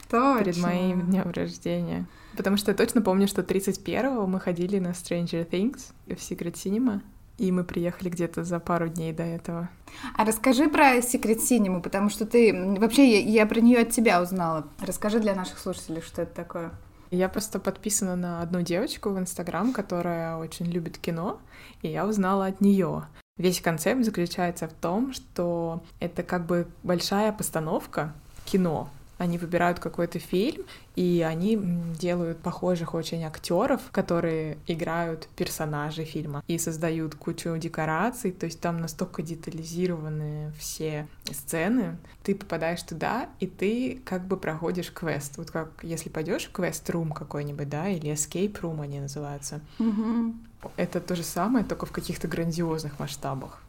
Точно. 0.09 0.43
Перед 0.43 0.57
моим 0.57 1.01
днем 1.01 1.31
рождения. 1.31 2.07
Потому 2.35 2.57
что 2.57 2.71
я 2.71 2.77
точно 2.77 3.01
помню, 3.01 3.27
что 3.27 3.41
31-го 3.41 4.25
мы 4.25 4.39
ходили 4.39 4.79
на 4.79 4.89
Stranger 4.89 5.47
Things 5.47 5.91
в 6.07 6.13
Secret 6.13 6.53
Cinema. 6.53 7.01
и 7.37 7.51
мы 7.51 7.63
приехали 7.63 8.09
где-то 8.09 8.43
за 8.43 8.59
пару 8.59 8.89
дней 8.89 9.13
до 9.13 9.23
этого. 9.23 9.69
А 10.15 10.25
расскажи 10.25 10.69
про 10.69 10.97
Secret 10.97 11.39
Cinema, 11.39 11.81
потому 11.81 12.09
что 12.09 12.25
ты... 12.25 12.75
Вообще, 12.79 13.21
я, 13.21 13.41
я 13.41 13.45
про 13.45 13.61
нее 13.61 13.79
от 13.79 13.91
тебя 13.91 14.21
узнала. 14.21 14.67
Расскажи 14.79 15.19
для 15.19 15.35
наших 15.35 15.57
слушателей, 15.59 16.01
что 16.01 16.23
это 16.23 16.35
такое. 16.35 16.71
Я 17.11 17.27
просто 17.27 17.59
подписана 17.59 18.15
на 18.15 18.41
одну 18.41 18.61
девочку 18.61 19.09
в 19.09 19.19
Инстаграм, 19.19 19.73
которая 19.73 20.37
очень 20.37 20.67
любит 20.67 20.97
кино, 20.97 21.39
и 21.81 21.87
я 21.87 22.05
узнала 22.05 22.45
от 22.45 22.61
нее. 22.61 23.05
Весь 23.37 23.61
концепт 23.61 24.03
заключается 24.03 24.67
в 24.67 24.73
том, 24.73 25.13
что 25.13 25.81
это 25.99 26.23
как 26.23 26.45
бы 26.45 26.67
большая 26.83 27.31
постановка 27.31 28.13
кино, 28.45 28.89
они 29.19 29.38
выбирают 29.38 29.79
какой-то 29.79 30.17
фильм, 30.17 30.65
и 30.95 31.23
они 31.27 31.58
делают 31.99 32.39
похожих 32.39 32.93
очень 32.93 33.23
актеров, 33.23 33.82
которые 33.91 34.58
играют 34.65 35.27
персонажей 35.36 36.05
фильма 36.05 36.41
и 36.47 36.58
создают 36.58 37.15
кучу 37.15 37.55
декораций, 37.58 38.32
то 38.32 38.45
есть 38.45 38.62
там 38.62 38.79
настолько 38.79 39.21
детализированы 39.21 40.51
все 40.58 41.08
сцены. 41.25 41.97
Ты 42.23 42.34
попадаешь 42.34 42.82
туда, 42.82 43.29
и 43.39 43.47
ты 43.47 44.01
как 44.05 44.25
бы 44.25 44.38
проходишь 44.38 44.91
квест. 44.91 45.38
Вот 45.38 45.51
как 45.51 45.84
если 45.84 46.10
пойдешь 46.10 46.45
в 46.45 46.51
квест-рум 46.53 47.12
какой-нибудь, 47.12 47.69
да, 47.69 47.89
или 47.89 48.12
escape 48.13 48.60
room 48.62 48.82
они 48.82 49.01
называются. 49.01 49.60
Mm-hmm. 49.79 50.34
Это 50.77 51.01
то 51.01 51.15
же 51.15 51.23
самое, 51.23 51.65
только 51.65 51.86
в 51.86 51.91
каких-то 51.91 52.27
грандиозных 52.27 52.99
масштабах. 52.99 53.62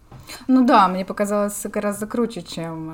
Ну 0.47 0.65
да, 0.65 0.89
мне 0.89 1.05
показалось 1.05 1.61
гораздо 1.65 2.07
круче, 2.07 2.43
чем 2.43 2.91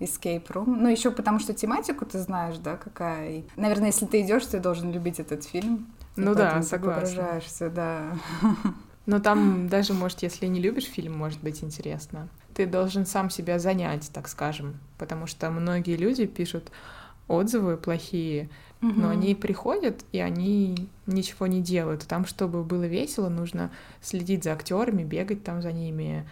э, 0.00 0.04
Escape 0.04 0.46
Room. 0.48 0.64
Ну 0.66 0.88
еще 0.88 1.10
потому, 1.10 1.38
что 1.38 1.54
тематику 1.54 2.04
ты 2.06 2.18
знаешь, 2.18 2.56
да, 2.58 2.76
какая. 2.76 3.30
И, 3.30 3.44
наверное, 3.56 3.88
если 3.88 4.06
ты 4.06 4.22
идешь, 4.22 4.46
ты 4.46 4.58
должен 4.58 4.92
любить 4.92 5.20
этот 5.20 5.44
фильм. 5.44 5.86
Ну 6.16 6.34
да, 6.34 6.62
согласна. 6.62 7.40
Да. 7.74 8.12
Но 9.06 9.18
там 9.18 9.68
даже, 9.68 9.94
может, 9.94 10.22
если 10.22 10.46
не 10.46 10.60
любишь 10.60 10.86
фильм, 10.86 11.16
может 11.16 11.40
быть 11.40 11.64
интересно. 11.64 12.28
Ты 12.54 12.66
должен 12.66 13.06
сам 13.06 13.30
себя 13.30 13.58
занять, 13.58 14.10
так 14.12 14.28
скажем, 14.28 14.78
потому 14.98 15.26
что 15.26 15.50
многие 15.50 15.96
люди 15.96 16.26
пишут 16.26 16.70
отзывы 17.26 17.76
плохие, 17.76 18.48
угу. 18.80 18.92
но 18.92 19.08
они 19.08 19.34
приходят 19.34 20.04
и 20.12 20.20
они 20.20 20.88
ничего 21.06 21.46
не 21.46 21.60
делают. 21.62 22.06
Там, 22.06 22.26
чтобы 22.26 22.62
было 22.62 22.84
весело, 22.84 23.28
нужно 23.28 23.70
следить 24.00 24.44
за 24.44 24.52
актерами, 24.52 25.02
бегать 25.02 25.42
там 25.42 25.62
за 25.62 25.72
ними, 25.72 26.28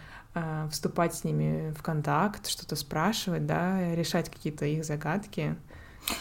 вступать 0.69 1.13
с 1.13 1.23
ними 1.23 1.73
в 1.77 1.81
контакт, 1.81 2.47
что-то 2.47 2.75
спрашивать, 2.75 3.45
да, 3.45 3.93
решать 3.95 4.29
какие-то 4.29 4.65
их 4.65 4.85
загадки. 4.85 5.55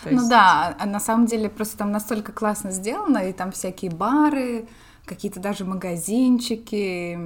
То 0.05 0.11
ну 0.11 0.29
да, 0.29 0.77
а 0.79 0.87
на 0.87 1.01
самом 1.01 1.27
деле 1.27 1.49
просто 1.49 1.79
там 1.79 1.93
настолько 1.93 2.33
классно 2.33 2.71
сделано, 2.71 3.19
и 3.19 3.33
там 3.33 3.53
всякие 3.53 3.91
бары, 3.91 4.67
какие-то 5.05 5.41
даже 5.41 5.65
магазинчики, 5.65 7.19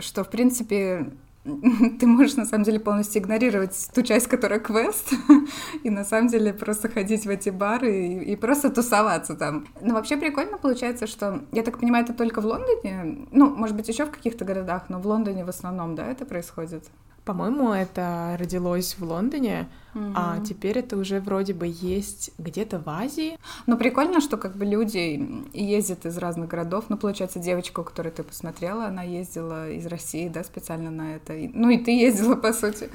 что, 0.00 0.24
в 0.24 0.30
принципе, 0.30 1.10
ты 2.00 2.06
можешь 2.06 2.36
на 2.36 2.44
самом 2.44 2.64
деле 2.64 2.80
полностью 2.80 3.22
игнорировать 3.22 3.90
ту 3.94 4.02
часть, 4.02 4.26
которая 4.26 4.60
квест, 4.60 5.12
и 5.84 5.90
на 5.90 6.04
самом 6.04 6.28
деле 6.28 6.52
просто 6.52 6.88
ходить 6.88 7.26
в 7.26 7.30
эти 7.30 7.50
бары 7.50 8.06
и, 8.06 8.32
и 8.32 8.36
просто 8.36 8.70
тусоваться 8.70 9.34
там. 9.34 9.66
Но 9.80 9.94
вообще 9.94 10.16
прикольно 10.16 10.58
получается, 10.58 11.06
что, 11.06 11.42
я 11.52 11.62
так 11.62 11.78
понимаю, 11.78 12.04
это 12.04 12.14
только 12.14 12.40
в 12.40 12.46
Лондоне, 12.46 13.26
ну, 13.30 13.54
может 13.54 13.76
быть, 13.76 13.88
еще 13.88 14.04
в 14.04 14.10
каких-то 14.10 14.44
городах, 14.44 14.84
но 14.88 14.98
в 14.98 15.06
Лондоне 15.06 15.44
в 15.44 15.48
основном, 15.48 15.94
да, 15.94 16.06
это 16.06 16.24
происходит? 16.24 16.84
По-моему, 17.28 17.74
это 17.74 18.38
родилось 18.40 18.96
в 18.98 19.04
Лондоне, 19.04 19.68
mm-hmm. 19.94 20.12
а 20.16 20.40
теперь 20.40 20.78
это 20.78 20.96
уже 20.96 21.20
вроде 21.20 21.52
бы 21.52 21.66
есть 21.66 22.30
где-то 22.38 22.78
в 22.78 22.88
Азии. 22.88 23.38
Ну, 23.66 23.76
прикольно, 23.76 24.22
что 24.22 24.38
как 24.38 24.56
бы 24.56 24.64
люди 24.64 25.44
ездят 25.52 26.06
из 26.06 26.16
разных 26.16 26.48
городов. 26.48 26.86
Ну, 26.88 26.96
получается, 26.96 27.38
девочка, 27.38 27.82
которую 27.82 28.14
ты 28.14 28.22
посмотрела, 28.22 28.86
она 28.86 29.02
ездила 29.02 29.70
из 29.70 29.84
России, 29.84 30.30
да, 30.30 30.42
специально 30.42 30.90
на 30.90 31.16
это. 31.16 31.34
Ну, 31.34 31.68
и 31.68 31.76
ты 31.76 31.90
ездила, 31.90 32.34
по 32.34 32.54
сути, 32.54 32.88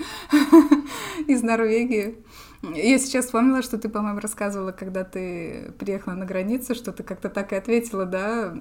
из 1.27 1.43
Норвегии. 1.43 2.17
Я 2.63 2.97
сейчас 2.97 3.25
вспомнила, 3.25 3.61
что 3.61 3.77
ты, 3.77 3.87
по-моему, 3.87 4.19
рассказывала, 4.19 4.71
когда 4.71 5.03
ты 5.03 5.73
приехала 5.77 6.13
на 6.13 6.25
границу, 6.25 6.73
что 6.73 6.91
ты 6.91 7.03
как-то 7.03 7.29
так 7.29 7.53
и 7.53 7.55
ответила, 7.55 8.05
да, 8.05 8.51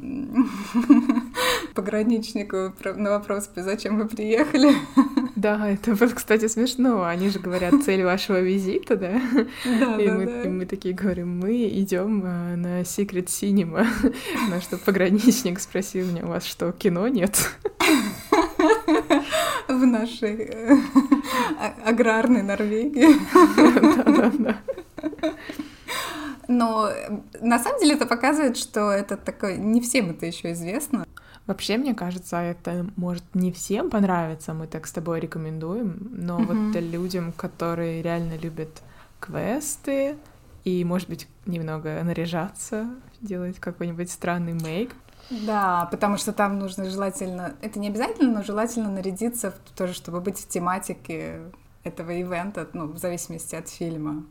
пограничнику 1.75 2.75
на 2.85 3.11
вопрос, 3.11 3.49
зачем 3.57 3.97
вы 3.97 4.07
приехали. 4.07 4.75
Да, 5.42 5.68
это 5.68 5.96
вот, 5.96 6.14
кстати, 6.14 6.46
смешно. 6.46 7.02
Они 7.02 7.28
же 7.28 7.40
говорят, 7.40 7.74
цель 7.85 8.05
вашего 8.05 8.40
визита, 8.40 8.94
да? 8.94 9.20
Да, 9.64 9.96
и 10.00 10.07
да, 10.07 10.14
мы, 10.14 10.26
да. 10.26 10.42
И 10.42 10.48
мы 10.48 10.66
такие 10.66 10.94
говорим, 10.94 11.40
мы 11.40 11.66
идем 11.68 12.24
э, 12.24 12.55
на 12.55 12.83
Secret 12.83 13.26
Cinema. 13.26 13.85
На 14.50 14.61
что 14.61 14.78
пограничник 14.78 15.59
спросил 15.59 16.07
меня, 16.07 16.24
у 16.24 16.28
вас 16.28 16.44
что, 16.44 16.70
кино 16.70 17.09
нет? 17.09 17.50
В 19.68 19.85
нашей 19.85 20.48
э, 20.48 20.76
аграрной 21.85 22.42
Норвегии. 22.42 23.09
Да-да-да. 23.96 24.59
Но 26.46 26.88
на 27.40 27.59
самом 27.59 27.81
деле 27.81 27.94
это 27.94 28.07
показывает, 28.07 28.57
что 28.57 28.92
это 28.92 29.16
такое 29.16 29.57
не 29.57 29.81
всем 29.81 30.11
это 30.11 30.26
еще 30.26 30.52
известно. 30.52 31.05
Вообще, 31.46 31.76
мне 31.76 31.94
кажется, 31.94 32.37
это 32.37 32.87
может 32.96 33.24
не 33.35 33.50
всем 33.50 33.90
понравиться, 33.90 34.55
мы 34.55 34.66
так 34.66 34.87
с 34.87 34.92
тобой 34.92 35.18
рекомендуем, 35.18 36.09
но 36.12 36.40
mm-hmm. 36.40 36.72
вот 36.72 36.81
людям, 36.81 37.33
которые 37.33 38.00
реально 38.00 38.37
любят 38.37 38.83
квесты 39.18 40.16
и, 40.64 40.85
может 40.85 41.09
быть, 41.09 41.26
немного 41.46 42.00
наряжаться, 42.05 42.87
делать 43.20 43.59
какой-нибудь 43.59 44.11
странный 44.11 44.52
мейк. 44.52 44.94
Да, 45.31 45.88
потому 45.90 46.16
что 46.16 46.33
там 46.33 46.59
нужно 46.59 46.88
желательно, 46.90 47.55
это 47.61 47.78
не 47.78 47.88
обязательно, 47.88 48.33
но 48.33 48.42
желательно 48.42 48.90
нарядиться 48.90 49.55
тоже, 49.76 49.94
чтобы 49.94 50.20
быть 50.20 50.38
в 50.38 50.48
тематике 50.48 51.40
этого 51.85 52.11
ивента, 52.11 52.68
ну, 52.72 52.87
в 52.87 52.98
зависимости 52.98 53.55
от 53.55 53.68
фильма. 53.68 54.24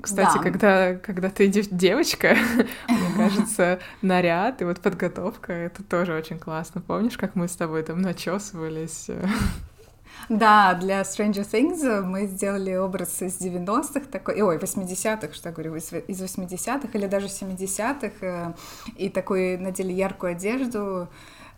Кстати, 0.00 0.36
Да. 0.36 0.42
когда, 0.42 0.94
когда 0.96 1.30
ты 1.30 1.48
дев- 1.48 1.68
девочка, 1.70 2.36
мне 2.88 3.08
кажется, 3.16 3.78
наряд 4.02 4.60
и 4.60 4.64
вот 4.66 4.80
подготовка 4.80 5.52
это 5.52 5.82
тоже 5.82 6.14
очень 6.14 6.38
классно. 6.38 6.82
Помнишь, 6.82 7.16
как 7.16 7.34
мы 7.34 7.48
с 7.48 7.56
тобой 7.56 7.82
там 7.82 8.02
начесывались? 8.02 9.08
Да, 10.28 10.74
для 10.74 11.02
Stranger 11.02 11.44
Things 11.50 12.02
мы 12.02 12.26
сделали 12.26 12.74
образ 12.76 13.20
из 13.20 13.38
90-х, 13.40 14.06
такой, 14.10 14.40
ой, 14.40 14.56
80-х, 14.58 15.34
что 15.34 15.48
я 15.50 15.54
говорю, 15.54 15.74
из 15.76 15.92
из 15.92 16.22
80-х 16.22 16.88
или 16.94 17.06
даже 17.06 17.26
70-х, 17.26 18.10
э, 18.20 18.52
и 18.96 19.08
такой 19.10 19.58
надели 19.58 19.92
яркую 19.92 20.32
одежду, 20.32 21.08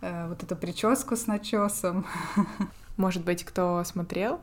э, 0.00 0.26
вот 0.28 0.42
эту 0.42 0.56
прическу 0.56 1.16
с 1.16 1.26
начесом. 1.28 2.06
Может 2.96 3.24
быть, 3.24 3.44
кто 3.44 3.84
смотрел 3.84 4.40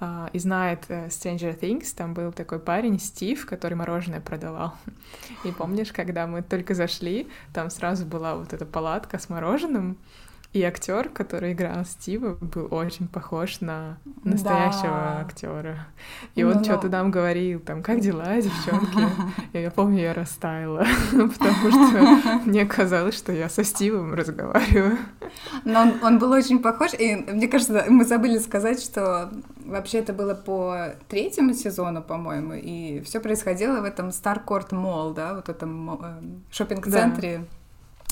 а, 0.00 0.30
и 0.32 0.38
знает 0.38 0.84
э, 0.88 1.06
Stranger 1.08 1.58
Things, 1.58 1.94
там 1.96 2.14
был 2.14 2.32
такой 2.32 2.58
парень 2.60 2.98
Стив, 3.00 3.44
который 3.46 3.74
мороженое 3.74 4.20
продавал. 4.20 4.74
И 5.44 5.50
помнишь, 5.52 5.92
когда 5.92 6.26
мы 6.26 6.42
только 6.42 6.74
зашли, 6.74 7.28
там 7.52 7.70
сразу 7.70 8.04
была 8.06 8.36
вот 8.36 8.52
эта 8.52 8.64
палатка 8.66 9.18
с 9.18 9.28
мороженым, 9.28 9.96
и 10.54 10.62
актер, 10.62 11.10
который 11.10 11.52
играл 11.52 11.84
Стива, 11.84 12.34
был 12.40 12.68
очень 12.70 13.06
похож 13.06 13.60
на 13.60 13.98
настоящего 14.24 14.88
Да. 14.88 15.20
актера. 15.20 15.86
И 16.36 16.42
он 16.42 16.52
Ну-ну. 16.52 16.64
что-то 16.64 16.88
нам 16.88 17.10
говорил, 17.10 17.60
там, 17.60 17.82
как 17.82 18.00
дела, 18.00 18.34
девчонки? 18.40 18.98
И 19.52 19.58
я 19.60 19.70
помню, 19.70 20.00
я 20.00 20.14
растаяла, 20.14 20.86
потому 21.10 21.70
что 21.70 22.40
мне 22.46 22.64
казалось, 22.64 23.18
что 23.18 23.30
я 23.30 23.50
со 23.50 23.62
Стивом 23.62 24.14
разговариваю. 24.14 24.96
Но 25.66 25.82
он, 25.82 25.92
он 26.02 26.18
был 26.18 26.30
очень 26.30 26.60
похож, 26.60 26.94
и 26.98 27.14
мне 27.16 27.46
кажется, 27.46 27.84
мы 27.90 28.06
забыли 28.06 28.38
сказать, 28.38 28.82
что 28.82 29.30
вообще 29.68 29.98
это 29.98 30.12
было 30.12 30.34
по 30.34 30.94
третьему 31.08 31.54
сезону, 31.54 32.02
по-моему, 32.02 32.54
и 32.54 33.00
все 33.02 33.20
происходило 33.20 33.80
в 33.80 33.84
этом 33.84 34.08
Starcourt 34.08 34.70
Mall, 34.70 35.14
да, 35.14 35.34
вот 35.34 35.48
этом 35.48 36.00
э, 36.02 36.22
шопинг-центре. 36.50 37.44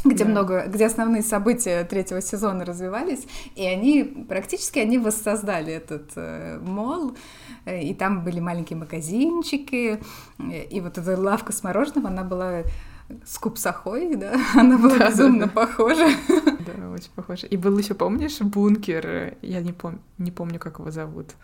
где 0.04 0.24
Да. 0.24 0.30
много, 0.30 0.66
где 0.66 0.86
основные 0.86 1.22
события 1.22 1.82
третьего 1.84 2.20
сезона 2.20 2.64
развивались, 2.64 3.26
и 3.56 3.66
они 3.66 4.04
практически 4.28 4.78
они 4.78 4.98
воссоздали 4.98 5.72
этот 5.72 6.12
э, 6.16 6.58
мол, 6.62 7.16
э, 7.64 7.82
и 7.82 7.94
там 7.94 8.22
были 8.22 8.40
маленькие 8.40 8.78
магазинчики, 8.78 9.98
э, 10.38 10.64
и 10.64 10.80
вот 10.80 10.98
эта 10.98 11.20
лавка 11.20 11.52
с 11.52 11.62
мороженым, 11.62 12.06
она 12.06 12.22
была 12.22 12.62
с 13.24 13.38
купсахой, 13.38 14.16
да, 14.16 14.34
она 14.54 14.78
была 14.78 14.98
Да, 14.98 15.10
безумно 15.10 15.46
да, 15.46 15.46
да. 15.46 15.50
похожа. 15.52 16.08
Да, 16.66 16.90
очень 16.90 17.10
похоже. 17.14 17.46
И 17.46 17.56
был 17.56 17.78
еще, 17.78 17.94
помнишь, 17.94 18.40
бункер? 18.40 19.36
Я 19.40 19.60
не, 19.60 19.72
пом... 19.72 20.00
не 20.18 20.32
помню, 20.32 20.58
как 20.58 20.80
его 20.80 20.90
зовут. 20.90 21.34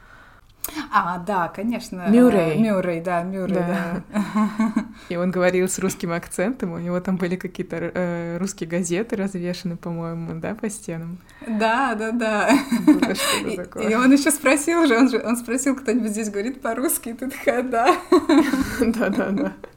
А, 0.92 1.18
да, 1.18 1.48
конечно. 1.48 2.06
Мюррей. 2.08 2.58
Мюррей, 2.58 3.00
да, 3.00 3.22
Мюррей, 3.22 3.56
да. 3.56 4.02
И 5.08 5.16
он 5.16 5.30
говорил 5.30 5.68
с 5.68 5.78
русским 5.78 6.12
акцентом, 6.12 6.72
у 6.72 6.78
него 6.78 7.00
там 7.00 7.16
были 7.16 7.36
какие-то 7.36 7.76
э, 7.76 8.38
русские 8.38 8.68
газеты 8.68 9.16
развешаны, 9.16 9.76
по-моему, 9.76 10.40
да, 10.40 10.54
по 10.54 10.70
стенам. 10.70 11.18
Да, 11.46 11.94
да, 11.94 12.12
да. 12.12 12.50
И, 13.44 13.90
и 13.90 13.94
он 13.94 14.12
еще 14.12 14.30
спросил 14.30 14.86
же, 14.86 14.96
он 14.96 15.08
же, 15.08 15.20
он 15.24 15.36
спросил, 15.36 15.74
кто-нибудь 15.76 16.10
здесь 16.10 16.30
говорит 16.30 16.62
по-русски, 16.62 17.10
и 17.10 17.14
ты 17.14 17.30
такая, 17.30 17.62
да. 17.62 17.96
Да-да-да. 18.80 19.52
А, 19.52 19.52
и 19.52 19.71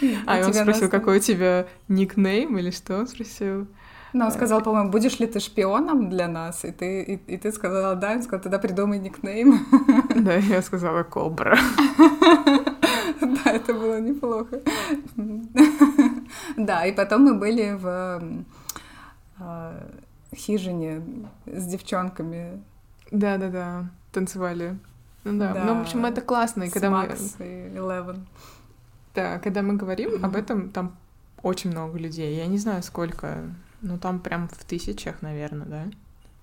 У 0.26 0.30
он 0.46 0.54
спросил, 0.54 0.88
какой 0.88 1.18
у 1.18 1.20
тебя 1.20 1.66
никнейм 1.88 2.58
или 2.58 2.70
что 2.70 2.98
он 2.98 3.06
спросил? 3.06 3.66
Но 4.12 4.26
он 4.26 4.32
сказал, 4.32 4.62
по-моему, 4.62 4.90
будешь 4.90 5.20
ли 5.20 5.26
ты 5.26 5.38
шпионом 5.38 6.10
для 6.10 6.26
нас? 6.26 6.64
И 6.64 6.72
ты, 6.72 7.02
и, 7.02 7.34
и 7.34 7.36
ты 7.36 7.52
сказала, 7.52 7.94
да, 7.94 8.12
он 8.12 8.22
сказал, 8.22 8.42
тогда 8.42 8.58
придумай 8.58 8.98
никнейм. 8.98 9.66
Да, 10.16 10.34
я 10.34 10.62
сказала 10.62 11.02
Кобра. 11.02 11.56
Да, 13.20 13.52
это 13.52 13.74
было 13.74 14.00
неплохо. 14.00 14.60
Да, 16.56 16.86
и 16.86 16.92
потом 16.92 17.24
мы 17.24 17.34
были 17.34 17.72
в 17.72 18.22
а, 19.38 19.86
хижине 20.34 21.02
с 21.46 21.66
девчонками. 21.66 22.62
Да-да-да, 23.10 23.90
танцевали. 24.12 24.78
Ну 25.24 25.38
да. 25.38 25.52
да. 25.52 25.64
Ну, 25.64 25.74
в 25.78 25.80
общем, 25.82 26.04
это 26.06 26.20
классно. 26.20 26.64
И 26.64 26.70
когда 26.70 26.90
Макс 26.90 27.36
мы... 27.38 27.46
и 27.46 27.76
Eleven. 27.76 28.20
Да, 29.14 29.38
когда 29.38 29.62
мы 29.62 29.74
говорим 29.74 30.10
mm-hmm. 30.10 30.24
об 30.24 30.36
этом, 30.36 30.70
там 30.70 30.96
очень 31.42 31.70
много 31.70 31.98
людей. 31.98 32.36
Я 32.36 32.46
не 32.46 32.58
знаю, 32.58 32.82
сколько. 32.82 33.42
Ну, 33.82 33.98
там 33.98 34.20
прям 34.20 34.48
в 34.48 34.64
тысячах, 34.64 35.22
наверное, 35.22 35.66
да? 35.66 35.84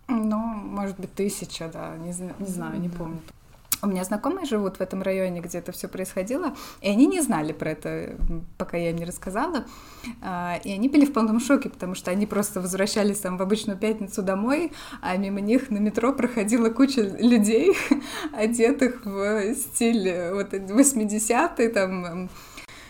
Ну, 0.08 0.38
может 0.38 1.00
быть, 1.00 1.14
тысяча, 1.14 1.70
да. 1.72 1.96
Не, 1.98 2.14
не 2.40 2.48
знаю, 2.48 2.80
не 2.80 2.90
помню. 2.90 3.20
У 3.84 3.88
меня 3.88 4.04
знакомые 4.04 4.48
живут 4.48 4.78
в 4.78 4.82
этом 4.82 5.04
районе, 5.04 5.40
где 5.40 5.60
это 5.60 5.72
все 5.72 5.88
происходило, 5.88 6.56
и 6.82 6.90
они 6.90 7.06
не 7.06 7.22
знали 7.22 7.54
про 7.54 7.72
это, 7.72 8.16
пока 8.58 8.76
я 8.76 8.90
им 8.90 8.98
не 8.98 9.06
рассказала. 9.06 9.66
А, 10.20 10.60
и 10.64 10.72
они 10.72 10.90
были 10.90 11.06
в 11.06 11.14
полном 11.14 11.40
шоке, 11.40 11.70
потому 11.70 11.94
что 11.94 12.10
они 12.10 12.26
просто 12.26 12.60
возвращались 12.60 13.20
там 13.20 13.38
в 13.38 13.42
обычную 13.44 13.78
пятницу 13.78 14.24
домой, 14.24 14.72
а 15.02 15.16
мимо 15.18 15.42
них 15.42 15.70
на 15.70 15.78
метро 15.78 16.12
проходила 16.12 16.70
куча 16.72 17.02
людей, 17.02 17.76
одетых 18.34 19.06
в 19.06 19.54
стиль 19.54 20.32
вот 20.32 20.54
80-й, 20.54 21.68
там 21.68 22.30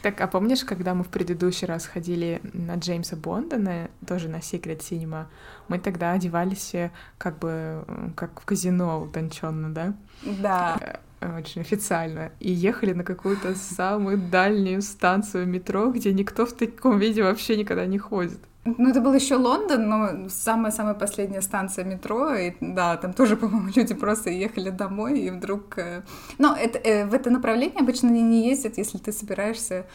так, 0.02 0.22
а 0.22 0.28
помнишь, 0.28 0.64
когда 0.64 0.94
мы 0.94 1.04
в 1.04 1.10
предыдущий 1.10 1.68
раз 1.68 1.86
ходили 1.86 2.42
на 2.54 2.76
Джеймса 2.76 3.16
Бонда, 3.16 3.58
на, 3.58 3.90
тоже 4.06 4.30
на 4.30 4.38
Secret 4.38 4.80
Cinema, 4.80 5.26
мы 5.68 5.80
тогда 5.80 6.12
одевались 6.12 6.60
все 6.60 6.92
как 7.18 7.40
бы 7.40 7.86
как 8.16 8.40
в 8.40 8.46
казино 8.46 9.02
утонченно, 9.02 9.74
да? 9.74 9.94
Да. 10.24 11.00
Э, 11.20 11.38
очень 11.38 11.62
официально. 11.62 12.32
И 12.40 12.52
ехали 12.52 12.94
на 12.94 13.04
какую-то 13.04 13.56
самую 13.56 14.18
дальнюю 14.18 14.82
станцию 14.82 15.48
метро, 15.48 15.92
где 15.92 16.14
никто 16.14 16.46
в 16.46 16.54
таком 16.54 17.00
виде 17.00 17.24
вообще 17.24 17.58
никогда 17.58 17.86
не 17.86 17.98
ходит. 17.98 18.40
Ну, 18.78 18.90
это 18.90 19.02
был 19.02 19.14
еще 19.14 19.36
Лондон, 19.36 19.88
но 19.88 20.30
самая-самая 20.30 20.94
последняя 20.94 21.42
станция 21.42 21.86
метро, 21.86 22.34
и 22.36 22.54
да, 22.60 22.98
там 22.98 23.14
тоже, 23.14 23.38
по-моему, 23.38 23.70
люди 23.76 23.94
просто 23.94 24.30
ехали 24.30 24.70
домой, 24.70 25.20
и 25.20 25.30
вдруг... 25.30 25.78
Э, 25.78 26.04
но 26.38 26.56
это, 26.56 26.78
э, 26.80 27.06
в 27.06 27.14
это 27.14 27.30
направление 27.30 27.80
обычно 27.80 28.10
не, 28.10 28.22
не 28.22 28.50
ездят, 28.50 28.78
если 28.78 28.98
ты 28.98 29.12
собираешься 29.12 29.86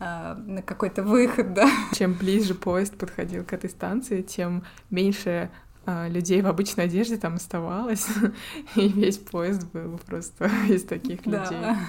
э, 0.00 0.34
на 0.34 0.62
какой-то 0.62 1.02
выход, 1.02 1.52
да. 1.54 1.68
Чем 1.92 2.14
ближе 2.14 2.54
поезд 2.54 2.96
подходил 2.96 3.44
к 3.44 3.52
этой 3.52 3.68
станции, 3.68 4.22
тем 4.22 4.64
меньше 4.90 5.50
людей 5.86 6.42
в 6.42 6.46
обычной 6.46 6.84
одежде 6.84 7.16
там 7.16 7.34
оставалось, 7.34 8.06
и 8.76 8.88
весь 8.88 9.18
поезд 9.18 9.66
был 9.72 9.98
просто 10.06 10.50
из 10.68 10.84
таких 10.84 11.26
людей. 11.26 11.60
Да. 11.60 11.78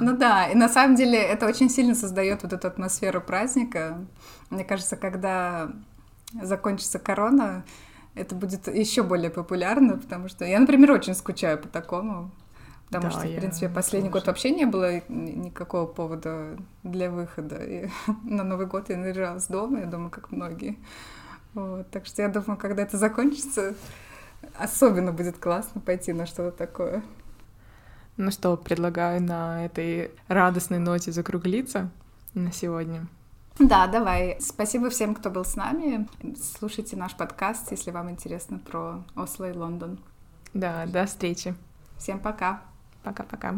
Ну 0.00 0.16
да, 0.16 0.48
и 0.48 0.54
на 0.54 0.70
самом 0.70 0.96
деле 0.96 1.18
это 1.18 1.46
очень 1.46 1.68
сильно 1.68 1.94
создает 1.94 2.42
вот 2.42 2.54
эту 2.54 2.66
атмосферу 2.66 3.20
праздника. 3.20 4.06
Мне 4.48 4.64
кажется, 4.64 4.96
когда 4.96 5.70
закончится 6.32 6.98
корона, 6.98 7.62
это 8.14 8.34
будет 8.34 8.74
еще 8.74 9.02
более 9.02 9.30
популярно, 9.30 9.98
потому 9.98 10.28
что 10.28 10.46
я, 10.46 10.58
например, 10.58 10.92
очень 10.92 11.14
скучаю 11.14 11.58
по 11.58 11.68
такому. 11.68 12.30
Потому 12.86 13.04
да, 13.04 13.10
что, 13.10 13.20
в 13.28 13.36
принципе, 13.36 13.68
последний 13.68 14.08
тоже. 14.08 14.20
год 14.20 14.26
вообще 14.28 14.50
не 14.50 14.64
было 14.64 15.02
никакого 15.08 15.86
повода 15.86 16.56
для 16.84 17.10
выхода. 17.10 17.56
И 17.56 17.88
на 18.22 18.44
Новый 18.44 18.66
год 18.66 18.88
я 18.90 18.96
наряжалась 18.96 19.46
дома, 19.48 19.80
я 19.80 19.86
думаю, 19.86 20.10
как 20.10 20.30
многие. 20.30 20.78
Вот, 21.56 21.90
так 21.90 22.04
что 22.04 22.20
я 22.20 22.28
думаю, 22.28 22.58
когда 22.58 22.82
это 22.82 22.98
закончится, 22.98 23.74
особенно 24.58 25.10
будет 25.10 25.38
классно 25.38 25.80
пойти 25.80 26.12
на 26.12 26.26
что-то 26.26 26.54
такое. 26.54 27.02
Ну 28.18 28.30
что, 28.30 28.58
предлагаю 28.58 29.22
на 29.22 29.64
этой 29.64 30.10
радостной 30.28 30.78
ноте 30.78 31.12
закруглиться 31.12 31.90
на 32.34 32.52
сегодня. 32.52 33.06
Да, 33.58 33.86
давай. 33.86 34.36
Спасибо 34.38 34.90
всем, 34.90 35.14
кто 35.14 35.30
был 35.30 35.46
с 35.46 35.56
нами. 35.56 36.06
Слушайте 36.58 36.94
наш 36.94 37.16
подкаст, 37.16 37.70
если 37.70 37.90
вам 37.90 38.10
интересно 38.10 38.58
про 38.58 39.02
Осло 39.14 39.50
и 39.50 39.56
Лондон. 39.56 39.98
Да, 40.52 40.84
до 40.84 41.06
встречи. 41.06 41.54
Всем 41.96 42.18
пока. 42.18 42.62
Пока-пока. 43.02 43.54